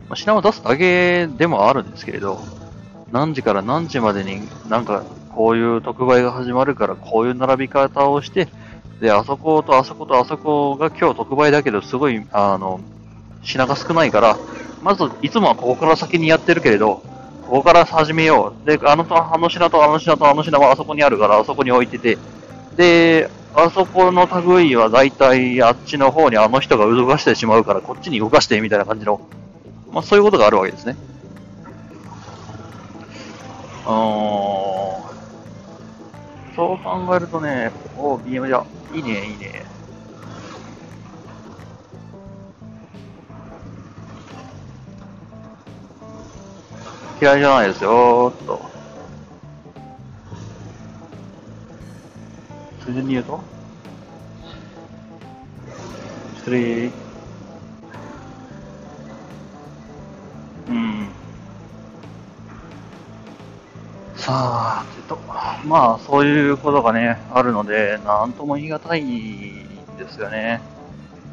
[0.09, 2.37] まあ、品を出すだけでもあるんですけれど、
[3.13, 5.03] 何時から何時までになんか
[5.33, 8.49] こういう特売が始まるからこういう並び方をして、
[8.99, 12.81] で、あそことあそことあそこが今日特売だけどすごい、あの、
[13.41, 14.37] 品が少ないから、
[14.81, 17.01] まずいつもはここから先にやってるけれど、
[17.47, 18.67] ここから始めよう。
[18.67, 22.17] で、あのとあの品とあの品とあの品はあそこにあるから、あそこに置いてて、
[22.75, 29.21] で、あそこの類は大体あっちの方にあの人が動かしてしまうからこっちに動かしてみたいな感じの、
[29.93, 30.97] まあそういうことがあるわけですね。
[33.85, 34.75] うーん。
[36.55, 39.65] そう考えるとね、お BM じゃ、いいね、いいね。
[47.21, 48.74] 嫌いじゃないですよ、っと。
[52.85, 53.39] ついでに言うと
[56.45, 56.91] 失礼。
[60.69, 61.07] うん。
[64.15, 65.17] さあ、えっと、
[65.65, 70.61] まあ、そういうことがね、あるので、なんとも言い難いんですよね。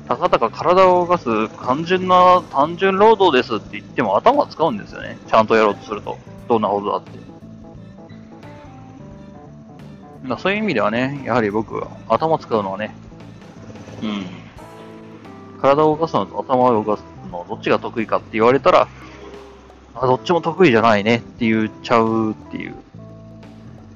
[0.08, 5.18] たかたか体を動かす単純な、単純労働ですって言っても頭使うんですよね。
[5.28, 6.16] ちゃんとやろうとすると。
[6.48, 7.31] どんなことだって。
[10.24, 12.94] まあ、そういう意味ではね、やはり僕は頭使うのはね、
[14.02, 14.26] うん、
[15.60, 18.88] 体を動かすのと頭を動かすのどっちが得意かって言われたら、
[19.94, 22.74] あ、どっちも得意じゃないねって言っちゃうっていう。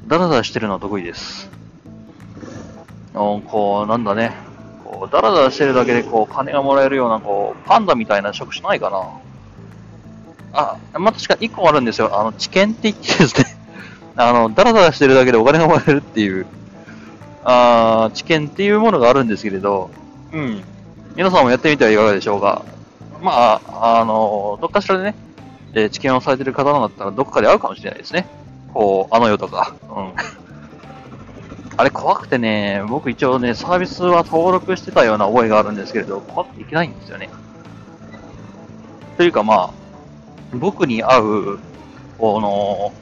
[0.07, 1.51] ダラダラしてるのは得意です。
[3.13, 4.33] こう、なんだね。
[4.85, 9.03] こう、ダラダラしてるだけで、こう、金がもらえるような、こう、パンダみたいな職種ないかな。
[10.53, 12.19] あ、まあ、確か1個あるんですよ。
[12.19, 13.56] あの、知見って言ってですね
[14.17, 16.47] あの、ダラダラしてるだけでお金がもらえるっていう、
[17.45, 19.91] あ知見っていうものがあるんですけれど、
[20.33, 20.63] うん。
[21.15, 22.65] 皆さんもやってみてはいかがでしょうか。
[23.23, 25.15] まあ、あの、どっかしらでね、
[25.75, 28.27] え知見をされてる方だったらどっかで会うかもしれないですね。
[28.73, 29.75] こう、あの世とか。
[29.89, 30.13] うん。
[31.79, 37.29] あれ怖くてね、僕一応ね、サービスは登録してたような覚えがあるんですけれど、怖くていけないんですよね。
[39.19, 39.71] というかまあ、
[40.55, 41.59] 僕に合う、
[42.19, 42.93] この、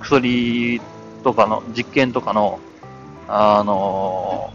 [0.00, 0.80] 薬
[1.24, 2.58] とかの実験とかの、
[3.26, 4.52] あの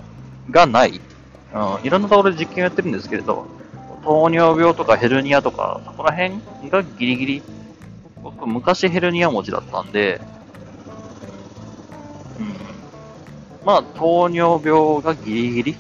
[0.50, 1.02] ー、がない。
[1.54, 3.46] うん、いろんなところで実験をやってるんですけれど、
[4.04, 7.44] 糖尿病とかヘルニアとか、そこら辺がギリギリ、
[8.24, 10.20] 僕昔ヘルニア持ちだったんで、
[12.40, 12.56] うん、
[13.66, 15.76] まあ糖尿病がギリギリ、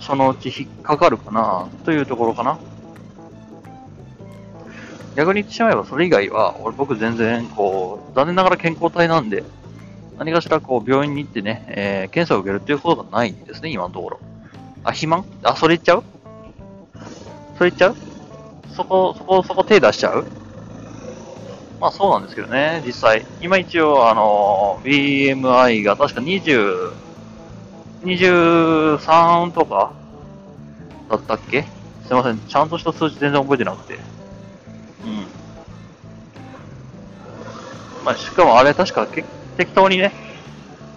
[0.00, 2.58] そのうち引っかかるかな、というところかな。
[5.18, 9.42] 逆に言ってしまえば、それ以外は、俺僕全然、こう、残念ながら健康体なんで、
[10.16, 14.20] 何かしらこう、病院に行ってね、えー、検査を受けるっていうことがないんですね、今のところ。
[14.84, 15.24] あ、肥満？
[15.42, 16.04] あ、それ言っちゃう？
[17.56, 17.96] それ言っちゃう？
[18.76, 20.24] そこ、そこ、そこ手出しちゃう？
[21.80, 23.26] まあそうなんですけどね、実際。
[23.40, 26.92] 今一応、あの、BMI が確か20、
[28.04, 29.90] 23とか
[31.10, 31.64] だったっけ？
[32.06, 33.98] すいません、ちゃんとした数字全然覚えてなくて。
[38.08, 39.26] まあしかもあれ確か適
[39.74, 40.14] 当にね、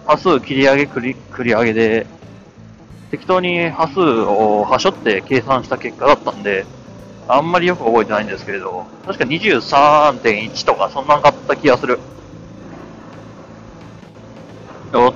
[0.06, 2.06] 端数切り上げ繰り、繰り上げで、
[3.10, 6.64] 適当に端数をはしょって計算した結果だったんで、
[7.28, 11.98] あんまりよく覚えてないんですけれど、確か23.1とかそんなんかった気がする。
[14.94, 15.14] おっ。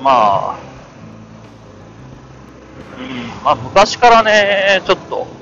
[0.00, 0.10] ま
[0.52, 0.58] あ、
[3.00, 5.37] うん、まあ昔からね、ちょっと、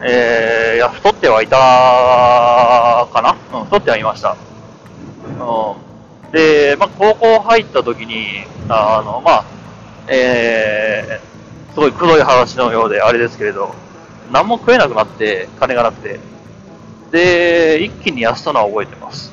[0.00, 3.36] えー、いや、太ってはいたかな？
[3.58, 4.36] うん、太ってはいました。
[5.40, 6.32] うん。
[6.32, 9.44] で、まあ、高校入った時に、あの、まあ、
[10.06, 13.74] えー、すごい黒い話のようであれですけれど、
[14.30, 16.20] 何も食えなくなって、金がなくて。
[17.10, 19.32] で、一気に痩せたのは覚えてます。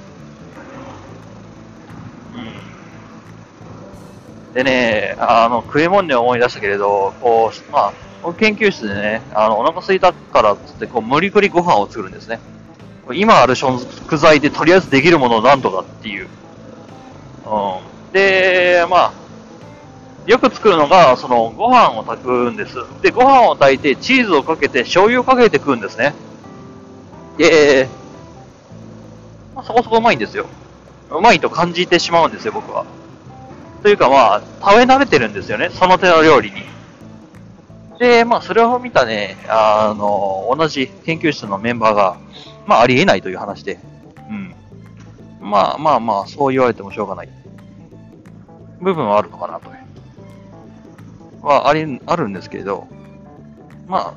[2.34, 2.38] う
[4.52, 4.54] ん。
[4.54, 7.94] でね、あの、食い物で思い出したけれど、こう、まあ、
[8.34, 12.40] 研究室でね、あの、お腹空いたからっつって、こう、無理くりご飯を作るんですね。
[13.14, 16.28] 今ある食材でとりあえずできるものを何とかっていう。
[17.46, 18.14] うん。
[18.14, 19.14] で、まあ、
[20.26, 22.78] よく作るのが、その、ご飯を炊くんです。
[23.02, 26.16] で、ご飯を炊いて、チーズをかけて、醤油をかけて食うんですね。
[27.38, 27.88] で、
[29.54, 30.48] まあ、そこそこうまいんですよ。
[31.12, 32.86] うまいと感じてしまうんですよ、僕は。
[33.84, 36.75] というかまあ、食べ慣れてるんですよね、その手の料理に。
[38.00, 42.18] で、まあ、それを見たね、あの、同じ研究室のメンバーが、
[42.66, 43.80] まあ、ありえないという話で、
[44.30, 44.56] うん。
[45.40, 47.30] まあまあまあ、そう言われてもしょうがない。
[48.82, 49.76] 部分はあるのかなと。
[51.46, 52.88] はあり、あるんですけれど、
[53.88, 54.14] まあ、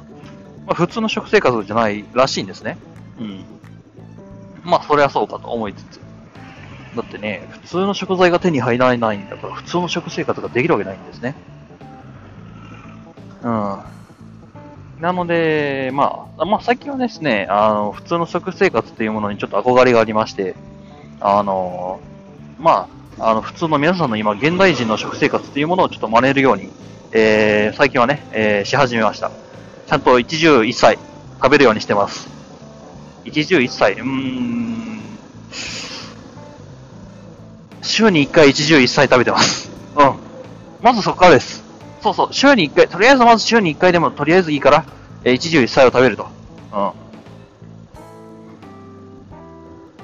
[0.67, 2.79] まあ、普通の食生活じゃないらしいんですね。
[3.21, 3.45] うん。
[4.65, 6.01] まあ、そりゃそうかと思いつつ。
[6.97, 11.35] だってね、普通の食材が手に入らないんだから、普通の食生活ができるわけないんですね。
[13.43, 13.79] うん。
[15.01, 20.57] なので、まあ、まあ、最近はですね、あの、普通の食生活っていうものにちょっと憧れがありまして、
[21.21, 22.01] あの、
[22.59, 26.71] まあ、あの、普通の皆さんの今、現代人の食生活っていうものをちょっと真似るように、
[27.13, 29.31] えー、最近はね、えー、し始めました。
[29.87, 30.99] ちゃんと一汁一菜
[31.43, 32.29] 食べるようにしてます。
[33.25, 35.01] 一汁一菜、うーん、
[37.83, 39.71] 週に一回一汁一菜食べてます。
[39.97, 40.15] うん。
[40.83, 41.68] まずそこからです。
[42.01, 44.85] そうそう、週に一回、とりあえずまず週に一回でもとりあえずいいから、
[45.25, 46.29] えー、一汁一菜を食べると。
[46.73, 46.93] うん。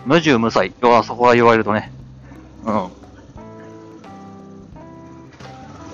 [0.06, 0.72] 無獣無罪。
[0.80, 1.92] 要はそこは言われるとね。
[2.64, 2.88] うん。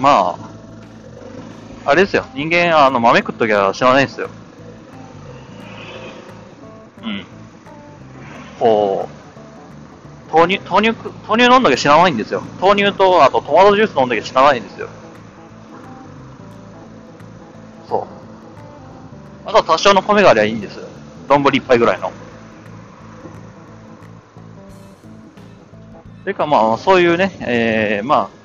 [0.01, 0.51] まあ、
[1.85, 2.25] あれですよ。
[2.35, 4.31] 人間、あの、豆食っときゃ知らないですよ。
[7.03, 7.25] うん。
[8.59, 9.09] こ
[10.33, 12.43] う、豆乳、豆乳、豆乳飲んだけ知らないんですよ。
[12.61, 14.89] 豆乳と、あとトマトジュース飲んだけ知らないんですよ。
[19.51, 20.87] あとは多少の米がありゃいいんですよ。
[21.29, 22.13] 丼一杯ぐらいの。
[26.23, 28.41] というかまあ、そういうね、えー、まあ、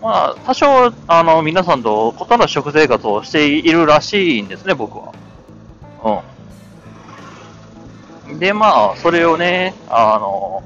[0.00, 5.12] まあ、多少、あの、皆さんと異なる食生活をしているらしいんですね、僕は。
[8.26, 8.38] うん。
[8.38, 10.62] で、まあ、それをね、あの、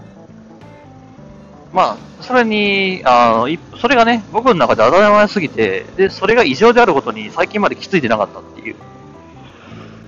[1.73, 8.77] まあ、それに、あの、それがね、僕の中で当たり前すぎて、で、それが異常であることに最近まで気づいてなかったっていう。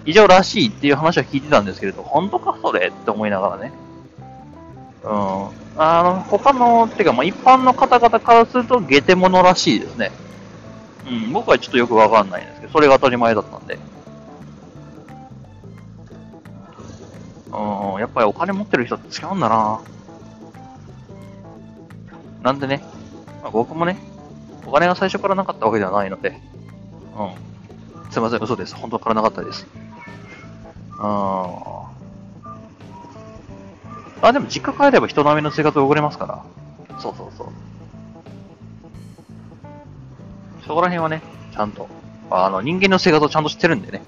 [0.07, 2.89] 異常らしいっていう話は聞いてたんですけれど、本当かそれ？
[2.89, 3.73] って思いながらね。
[5.03, 5.11] うん。
[5.79, 10.13] あの、他の、てか、まあ、一般の方々からすると、ゲテモノらしいですね。
[11.07, 13.79] うん、僕はちょっとよくわかんないんですけど、それが当たり前だったんで。
[17.53, 19.81] うん、やっぱりお金持ってる人って違うんだな
[22.43, 22.83] なんでね、
[23.43, 23.99] まあ、僕もね、
[24.67, 26.41] お金が最初からなかったわけではないので、
[27.19, 28.13] うん。
[28.13, 28.75] すいません、嘘です。
[28.75, 29.67] 本当からなかったです。
[30.99, 31.03] うん。
[34.23, 36.43] あ、でも実家帰れば人並みの生活を送れますから。
[36.99, 37.49] そうそうそう。
[40.67, 41.23] そこら辺はね、
[41.53, 41.89] ちゃんと、
[42.31, 44.03] あの、人間の生活をちゃんと知ってるんでね、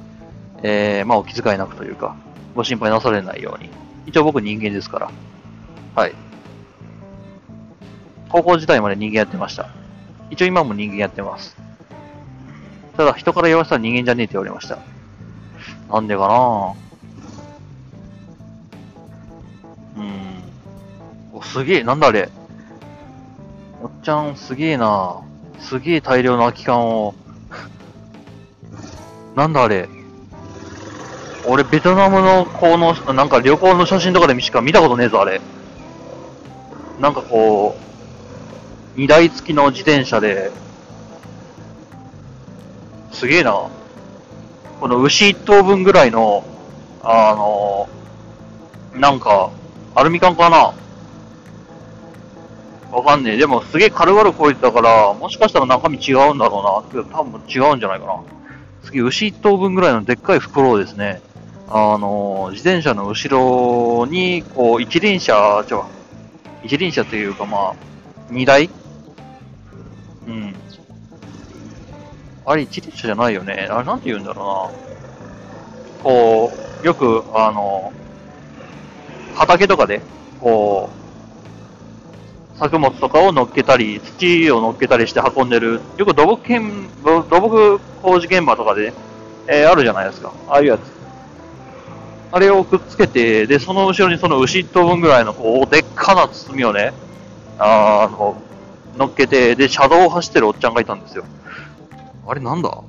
[0.63, 2.17] えー、まあお気遣いなくというか、
[2.55, 3.71] ご心配なされないように。
[4.07, 5.11] 一応僕人間ですから。
[5.95, 6.15] はい。
[8.31, 9.69] 高校時代まで人間やってました。
[10.31, 11.57] 一応今も人間やってます。
[12.97, 14.79] ただ人から言わせたら人間じゃねえって言われました。
[15.91, 16.75] なんでかな
[19.97, 20.43] うん。
[21.33, 22.29] お、すげえ、なんだあれ。
[23.83, 25.21] おっちゃん、すげえな
[25.61, 27.15] すげえ大量の空き缶を。
[29.35, 29.89] なんだあれ。
[31.47, 35.41] 俺、ベトナムのこの、なんか旅行の写真とかでしか見たことねえぞ、あれ。
[37.01, 37.77] なんかこ
[38.97, 40.51] う、荷台付きの自転車で、
[43.13, 43.69] すげえな。
[44.81, 46.45] この牛一頭分ぐらいの、
[47.03, 47.89] あの、
[48.99, 49.51] なんか、
[49.95, 50.75] アルミ缶かな？
[52.91, 53.37] わかんねえ。
[53.37, 57.05] でもすげえ軽々こいてたから、もしかしたら中身違うんだろうな。
[57.13, 58.21] 多分違うんじゃないかな。
[58.85, 61.21] すげえ牛一頭分ぐらいのでっかい袋をですね、
[61.69, 63.29] あの、自転車の後
[64.01, 65.85] ろに、こう、一輪車、ちょ、
[66.63, 67.75] 一輪車というかまあ、
[68.31, 68.71] 二台
[72.49, 73.69] あれ一輪車じゃないよね。
[73.71, 76.03] あれなんて言うんだろうな。
[76.03, 76.51] こ
[76.83, 77.93] う、よく、あの、
[79.35, 80.01] 畑とかで、
[80.41, 80.89] こ
[82.55, 88.95] う、作物とかを乗っけたり、土を乗っけたりして運んでる、よく土木県土木工事現場とかで、
[89.47, 90.33] えー、あるじゃないですか。
[90.49, 90.81] ああいうやつ。
[92.33, 96.95] あれをくっつけて、で、その後ろにその牛1頭分ぐらいの、こう、でっかな包みをね、
[97.59, 98.41] あの、
[98.97, 101.25] 乗っけて、で、車道を走ってるおっちゃんがいたんですよ。
[102.29, 102.83] あれなんだ？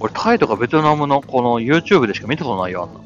[0.00, 3.00] 俺、タイとかベトナムのこの YouTube でしか見たことないよ、あんな。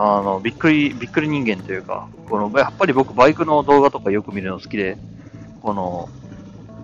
[0.00, 4.96] あの、びっくり、びっくり人間というか、この、やっぱり僕バイクの動画とかよく見るの好きで、
[5.60, 6.08] この、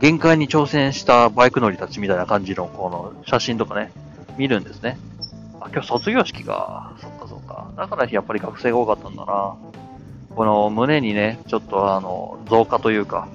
[0.01, 3.93] 限界に挑戦したバイク乗りたちみたいな感じのこの写真とかね、
[4.37, 4.99] 見るんですね。
[5.61, 6.93] あ、今日卒業式か。
[7.01, 7.71] そっかそっか。
[7.77, 9.55] だからやっぱり学生が多かったんだな。
[10.37, 13.29] この胸にね、ちょっとあの、増加というか、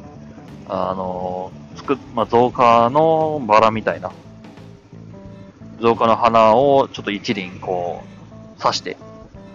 [0.68, 4.12] あの、つく、まあ、増加のバラみたいな、
[5.80, 8.04] 増加の花をちょっと一輪こ
[8.58, 8.98] う、刺して、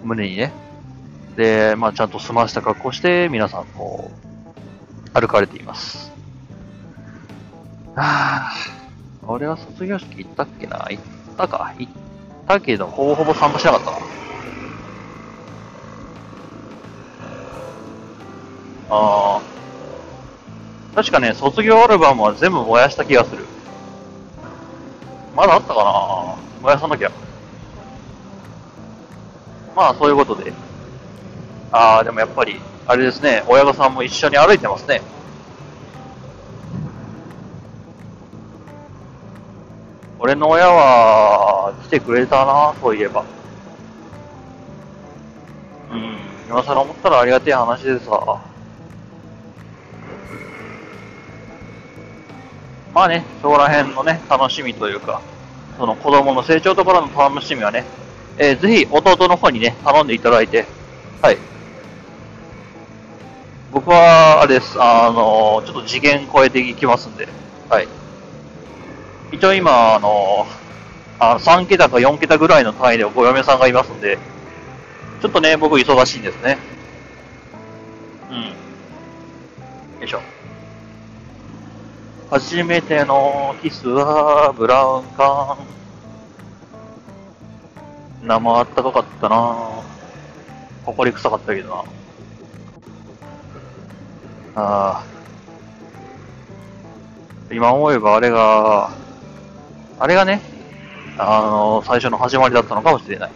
[0.02, 0.52] 胸にね、
[1.36, 4.10] で、まあ、ちゃんと済ました格好して、皆さんこ
[5.14, 6.12] う、歩かれています。
[7.96, 10.86] ああ、俺は卒業式行ったっけな？
[10.90, 11.02] 行っ
[11.36, 11.92] たか行っ
[12.48, 13.98] たけど、ほぼほぼ参加しなかったな。
[18.90, 19.54] ああ。
[20.94, 23.44] 確かね、卒業アルバムは全部燃やした気がする。
[25.34, 27.10] まだあったかな燃やさなきゃ。
[29.74, 30.52] まあ、そういうことで。
[31.72, 35.02] ああ、でもやっぱり、あれですね、親御さんも一緒に歩いてますね。
[40.20, 43.24] 俺の親は来てくれたな、そういえば。
[45.90, 46.16] うん、
[46.48, 48.40] 今更思ったらありがてえ話でさ。
[52.94, 55.20] まあね、そこら辺のね、楽しみというか、
[55.76, 57.84] その子供の成長ところの楽しみはね、
[58.38, 60.64] えー、ぜひ弟の方にね、頼んでいただいて、
[61.20, 61.38] はい。
[63.72, 67.26] 僕は、あれです、あのー、ちょっと次元超えていきますんで、
[67.68, 67.88] はい。
[69.32, 70.46] 一応今、あの、
[71.18, 74.18] あ3桁か4桁ぐらいの単位でご嫁さんがいますんで、
[75.20, 76.58] ちょっとね、僕忙しいんですね。
[78.30, 78.42] うん。
[78.44, 78.50] よ
[80.04, 80.20] いしょ。
[82.34, 85.56] 初めてのキスはブラウン管。
[88.24, 89.36] 生あったかかったな
[90.84, 91.84] ほこり臭かったけどな。
[94.56, 95.04] ああ。
[97.52, 98.90] 今思えばあれが、
[100.00, 100.40] あれがね、
[101.16, 103.30] あの最初の始まりだったのかもしれない。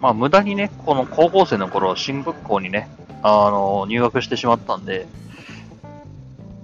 [0.00, 2.90] まあ、無駄にね、この高校生の頃、新仏校にね、
[3.26, 5.06] あの入学してしまったんで、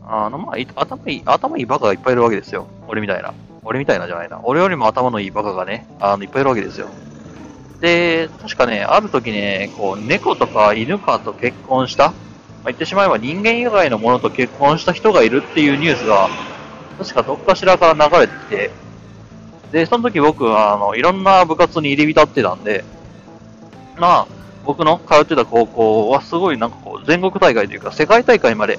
[0.06, 2.66] あの、まあ、頭いい、頭いいバカがいっぱいいるわけですよ。
[2.86, 3.32] 俺みたいな。
[3.62, 4.40] 俺みたいなじゃないな。
[4.44, 6.88] 俺よりも頭のいいバカがね、あの、いっぱいいるわけですよ。
[7.80, 16.28] で、確かね、ある時ね、こう、猫とか犬かと結婚したまあ、言ってしまえば人間以外のものと結婚した人がいるっていうニュースが、
[16.98, 18.70] 確かどっかしらから流れてきて、
[19.72, 22.84] で、その時僕は、あの、いろんな部活に入り浸ってたんで、
[23.96, 28.78] まあ、僕の通ってた高校はすごいなんかこう、全国大会というか世界大会まで、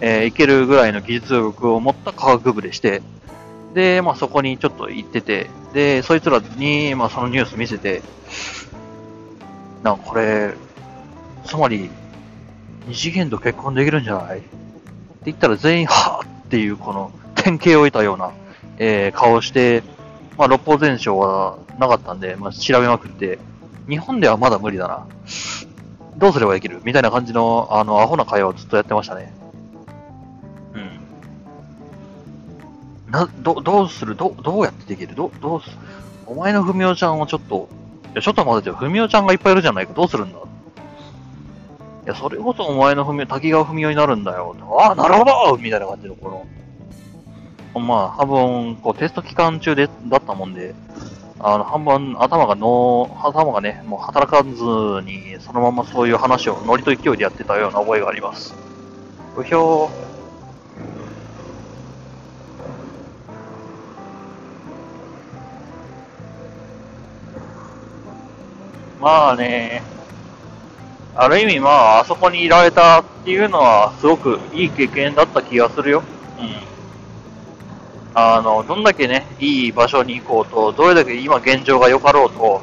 [0.00, 3.02] えー、行けるぐらいの技術力を持った科学部でして、
[3.74, 8.02] で、まあそこにちょっと行ってて、で、そいつらに、まあそのニュース見せて、
[9.82, 10.54] なんかこれ、
[11.44, 11.90] つまり、
[12.86, 14.38] 二次元と結婚できるんじゃない？
[14.38, 14.48] って
[15.26, 16.26] 言ったら全員、はぁ！
[16.26, 18.32] っていうこの典型を得たような、
[18.78, 19.82] えー、顔をして、
[20.38, 23.38] まあ、六法全書はなかったんで、まあ、調べまくって、
[23.88, 25.06] 日本ではまだ無理だな。
[26.16, 29.32] どうすればできるみたいな感じの、あの、アホな会話をずっとやってましたね。
[30.74, 30.78] う
[33.08, 33.12] ん。
[33.12, 34.16] な、ど、どうする？
[34.16, 35.14] ど、どうやってできる？
[35.14, 35.70] ど、どうす、
[36.26, 37.68] お前のふみおちゃんをちょっと、
[38.12, 38.74] いや、ちょっと待ってよ。
[38.74, 39.94] ふみおちゃんがいっぱいいるじゃないか。
[39.94, 40.38] どうするんだ？
[40.38, 40.42] い
[42.06, 44.56] や、それこそお前のふみお、滝川ふみおになるんだよ。
[44.80, 46.46] ああ、なるほどみたいな感じの、こ
[47.74, 50.74] の、まあ、半分、こう、テスト期間中で、だったもんで、
[51.40, 54.50] あの、半分、頭がの、頭がね、もう働かず
[55.04, 58.54] に、そのままそういう話をノリと勢いでやってたような覚えがあります。
[59.36, 60.08] うひょー。
[69.00, 69.82] まあね、
[71.14, 76.02] ある意味まあ、あそこにいられたっていうのは、すごくいい経験だった気がするよ。
[76.38, 76.77] うん。
[78.14, 82.60] あの、どんだけね、いい場所に行こうと、どれだけ今現状が良かろうと、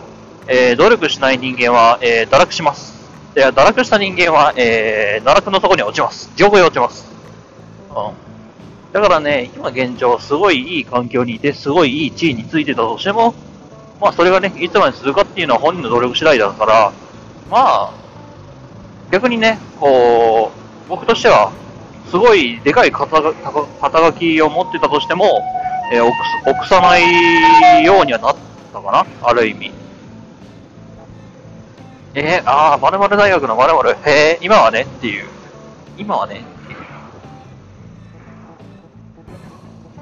[0.48, 2.96] えー、努力しない人間は、えー、堕落します。
[3.34, 6.32] で、堕落した人間は、えー、奈落の底に落ちます。
[6.36, 7.10] 地獄へ落ちます。
[7.89, 8.26] うん。
[8.93, 13.34] だからね、今現状、すごいいい環境にいて、すごいいい地位についてたとしても、
[14.00, 16.93] まあ、それがね、いつまでするかっていうのは本人の努力次第だから、
[17.50, 17.93] まあ、
[19.12, 20.52] 逆にね、こ
[20.86, 21.52] う、僕としては、
[22.10, 23.34] すごいでかい肩書
[24.14, 25.41] きを持ってたとしても、
[25.91, 26.06] えー、
[26.49, 28.36] 臆さないようにはなっ
[28.74, 29.06] たかな？
[29.22, 29.72] ある意味。
[32.14, 35.26] えー、ああ、〇〇大学の〇〇、へえ、今はねっていう。
[35.97, 36.41] 今はね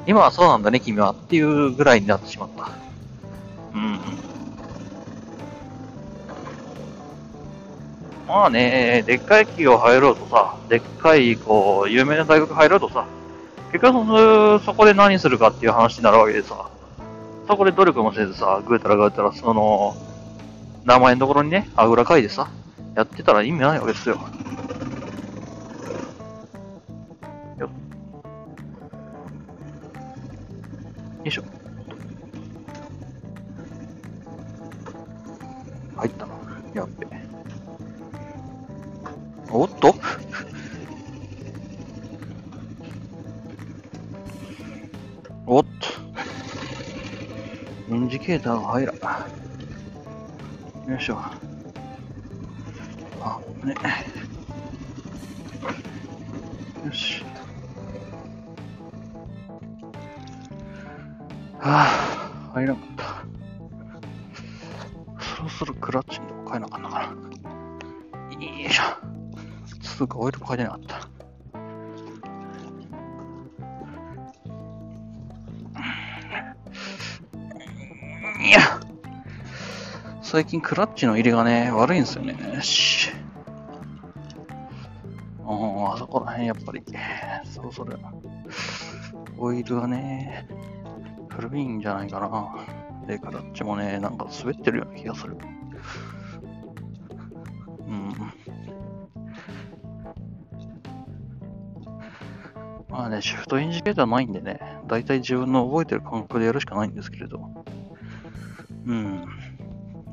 [0.06, 1.12] 今はそうなんだね、君は。
[1.12, 2.70] っていうぐらいになってしまった。
[3.74, 4.00] うん。
[8.34, 13.06] まあね、でっかい企業入ろうとさ、でっかい、こう、有名な大学入ろうとさ、
[13.72, 16.68] 結局そそこで何するかっていう話になるわけでさ、
[17.48, 19.96] そこで努力もせずさ、ぐうたらぐうたら、その、
[20.84, 22.50] 名前のところにね、あぐらかいてさ、
[22.96, 24.16] やってたら意味ないわけですよ。
[27.60, 27.70] よよ
[31.24, 31.44] いしょ。
[35.98, 36.34] 入ったな。
[36.74, 37.03] やっべ。
[48.24, 48.94] ケーターが入ら。
[48.94, 49.00] よ
[50.98, 51.18] いしょ。
[53.20, 53.76] あ、ね。
[56.86, 57.22] よし。
[61.60, 63.26] はあ、入らんかった。
[65.22, 67.08] そろそろクラッチのとこ変えなあかんのかな。
[68.42, 68.84] よいしょ。
[69.82, 70.93] つうかオイルも書いてなかった。
[80.34, 82.36] 最近クラッチの入れがね、悪いんですよね。
[82.56, 83.12] よし。
[85.46, 86.82] ああそこら辺やっぱり、
[87.46, 88.00] そろそろ、
[89.38, 90.48] オイルがね、
[91.30, 93.06] 古いんじゃないかな。
[93.06, 95.38] で、クラッチもね、なんか滑ってるような気がする。
[97.88, 98.10] うん
[102.90, 107.52] まあね、シフトインジケーターないんでね、だいたい自分の覚えてる感覚でやるしかないんですけれど。
[108.88, 109.43] うん。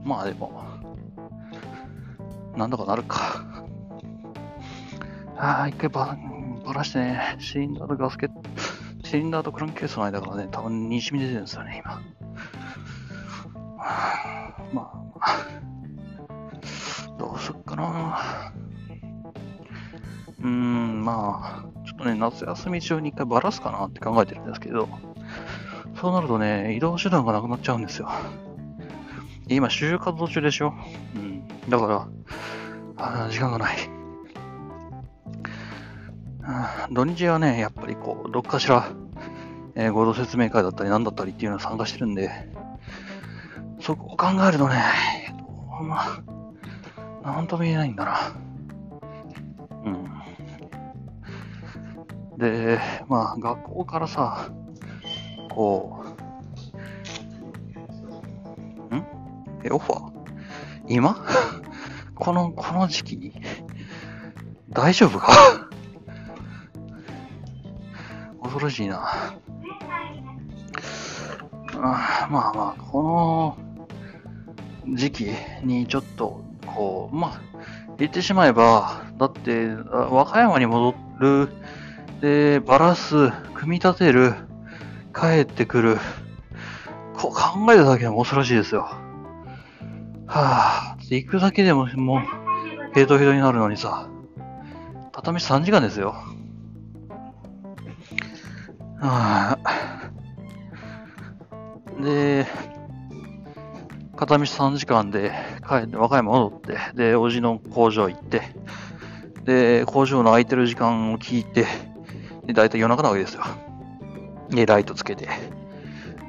[0.04, 0.64] まあでも、
[2.56, 3.64] なんとかなるか。
[5.36, 6.16] ああ、一回ば
[6.64, 8.42] ばらしてね、シリンダーとガスケット、
[9.04, 12.00] シリンダーとクランケースの間からね、多分にじみ出てるんですよね、今。
[14.72, 15.46] まあ、
[17.18, 18.52] どうすっかな。
[20.40, 24.88] うーん、まあ、ちょっとね、夏休み中に一回ばらすかなって考えてるんですけど、
[26.00, 28.08] そうなるとね、移動手段がなくなっちゃうんですよ。
[29.50, 30.72] 今、就活動中でしょ？
[31.16, 31.46] うん。
[31.68, 32.08] だから、
[32.96, 33.76] あ時間がない。
[36.90, 38.90] 土日はね、やっぱりこう、どっかしら、
[39.74, 42.30] えー、合同説明会だったり何だったりっていうのを参加してるんで、
[43.80, 44.76] そこを考えるとね、
[45.82, 46.22] ま
[47.22, 48.18] あ、なんとも言えないんだな。
[49.84, 50.04] うん。
[52.38, 52.78] で、
[53.08, 54.48] まあ、学校からさ、
[55.50, 55.99] こう、
[59.64, 60.10] え、オファー？
[60.88, 61.16] 今？
[62.14, 63.16] この、この時期？
[63.16, 63.32] に
[64.70, 65.32] 大丈夫か？
[68.42, 69.00] 恐ろしいな。
[71.82, 73.56] あまあまあ、こ
[74.86, 75.30] の時期
[75.62, 77.40] にちょっと、こう、まあ、
[77.98, 79.68] 言ってしまえば、だって、
[80.10, 81.48] 和歌山に戻る、
[82.20, 84.34] で、バラす、組み立てる、
[85.14, 85.98] 帰ってくる、
[87.16, 88.88] こう考えただけでも恐ろしいですよ。
[90.30, 92.20] はぁ、行くだけでももう、
[92.94, 94.08] ヘトヘトになるのにさ、
[95.10, 96.14] 片道3時間ですよ。
[99.00, 102.04] はぁ。
[102.04, 102.46] で、
[104.16, 105.32] 片道3時間で
[105.68, 108.42] 帰って、和歌山戻って、で、おじの工場行って、
[109.44, 111.66] で、工場の空いてる時間を聞いて、
[112.46, 113.42] で、だいたい夜中なわけですよ。
[114.48, 115.28] で、ライトつけて、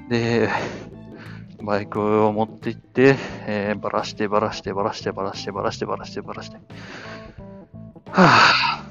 [0.09, 0.49] で、
[1.63, 6.57] バイクを持って行って、えー、ばらしてばらしてばらしてばらしてばらしてばらしてばらして。
[8.09, 8.83] は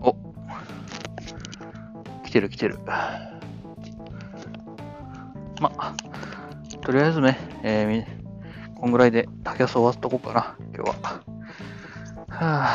[0.00, 0.16] ぁ、お。
[2.24, 2.78] 来てる来てる。
[5.60, 5.94] ま
[6.80, 11.22] とりあえずね、えー、こんぐらいで竹安終わっとこうかな、今日は。
[12.28, 12.68] は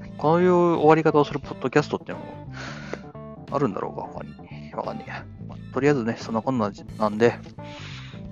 [0.00, 2.43] ぁ、こういう終わり方をするポッドキャストっていうのも
[3.54, 4.34] あるんだろうか、他に。
[4.74, 5.24] わかんねえや。
[5.48, 7.34] まとりあえずね、そんなこんななんで、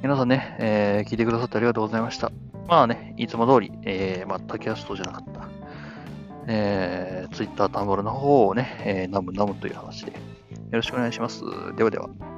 [0.03, 2.33] 皆さんね、えー、聞いてくださってありがとうございました。
[2.67, 5.49] まあね、いつも通り、えー、まあ、タキャストじゃなかった、
[6.49, 10.19] えー、Twitter タンボルの方をね、えー、ナムナムという話で、よ
[10.73, 11.43] ろしくお願いします。
[11.77, 12.32] ではでは。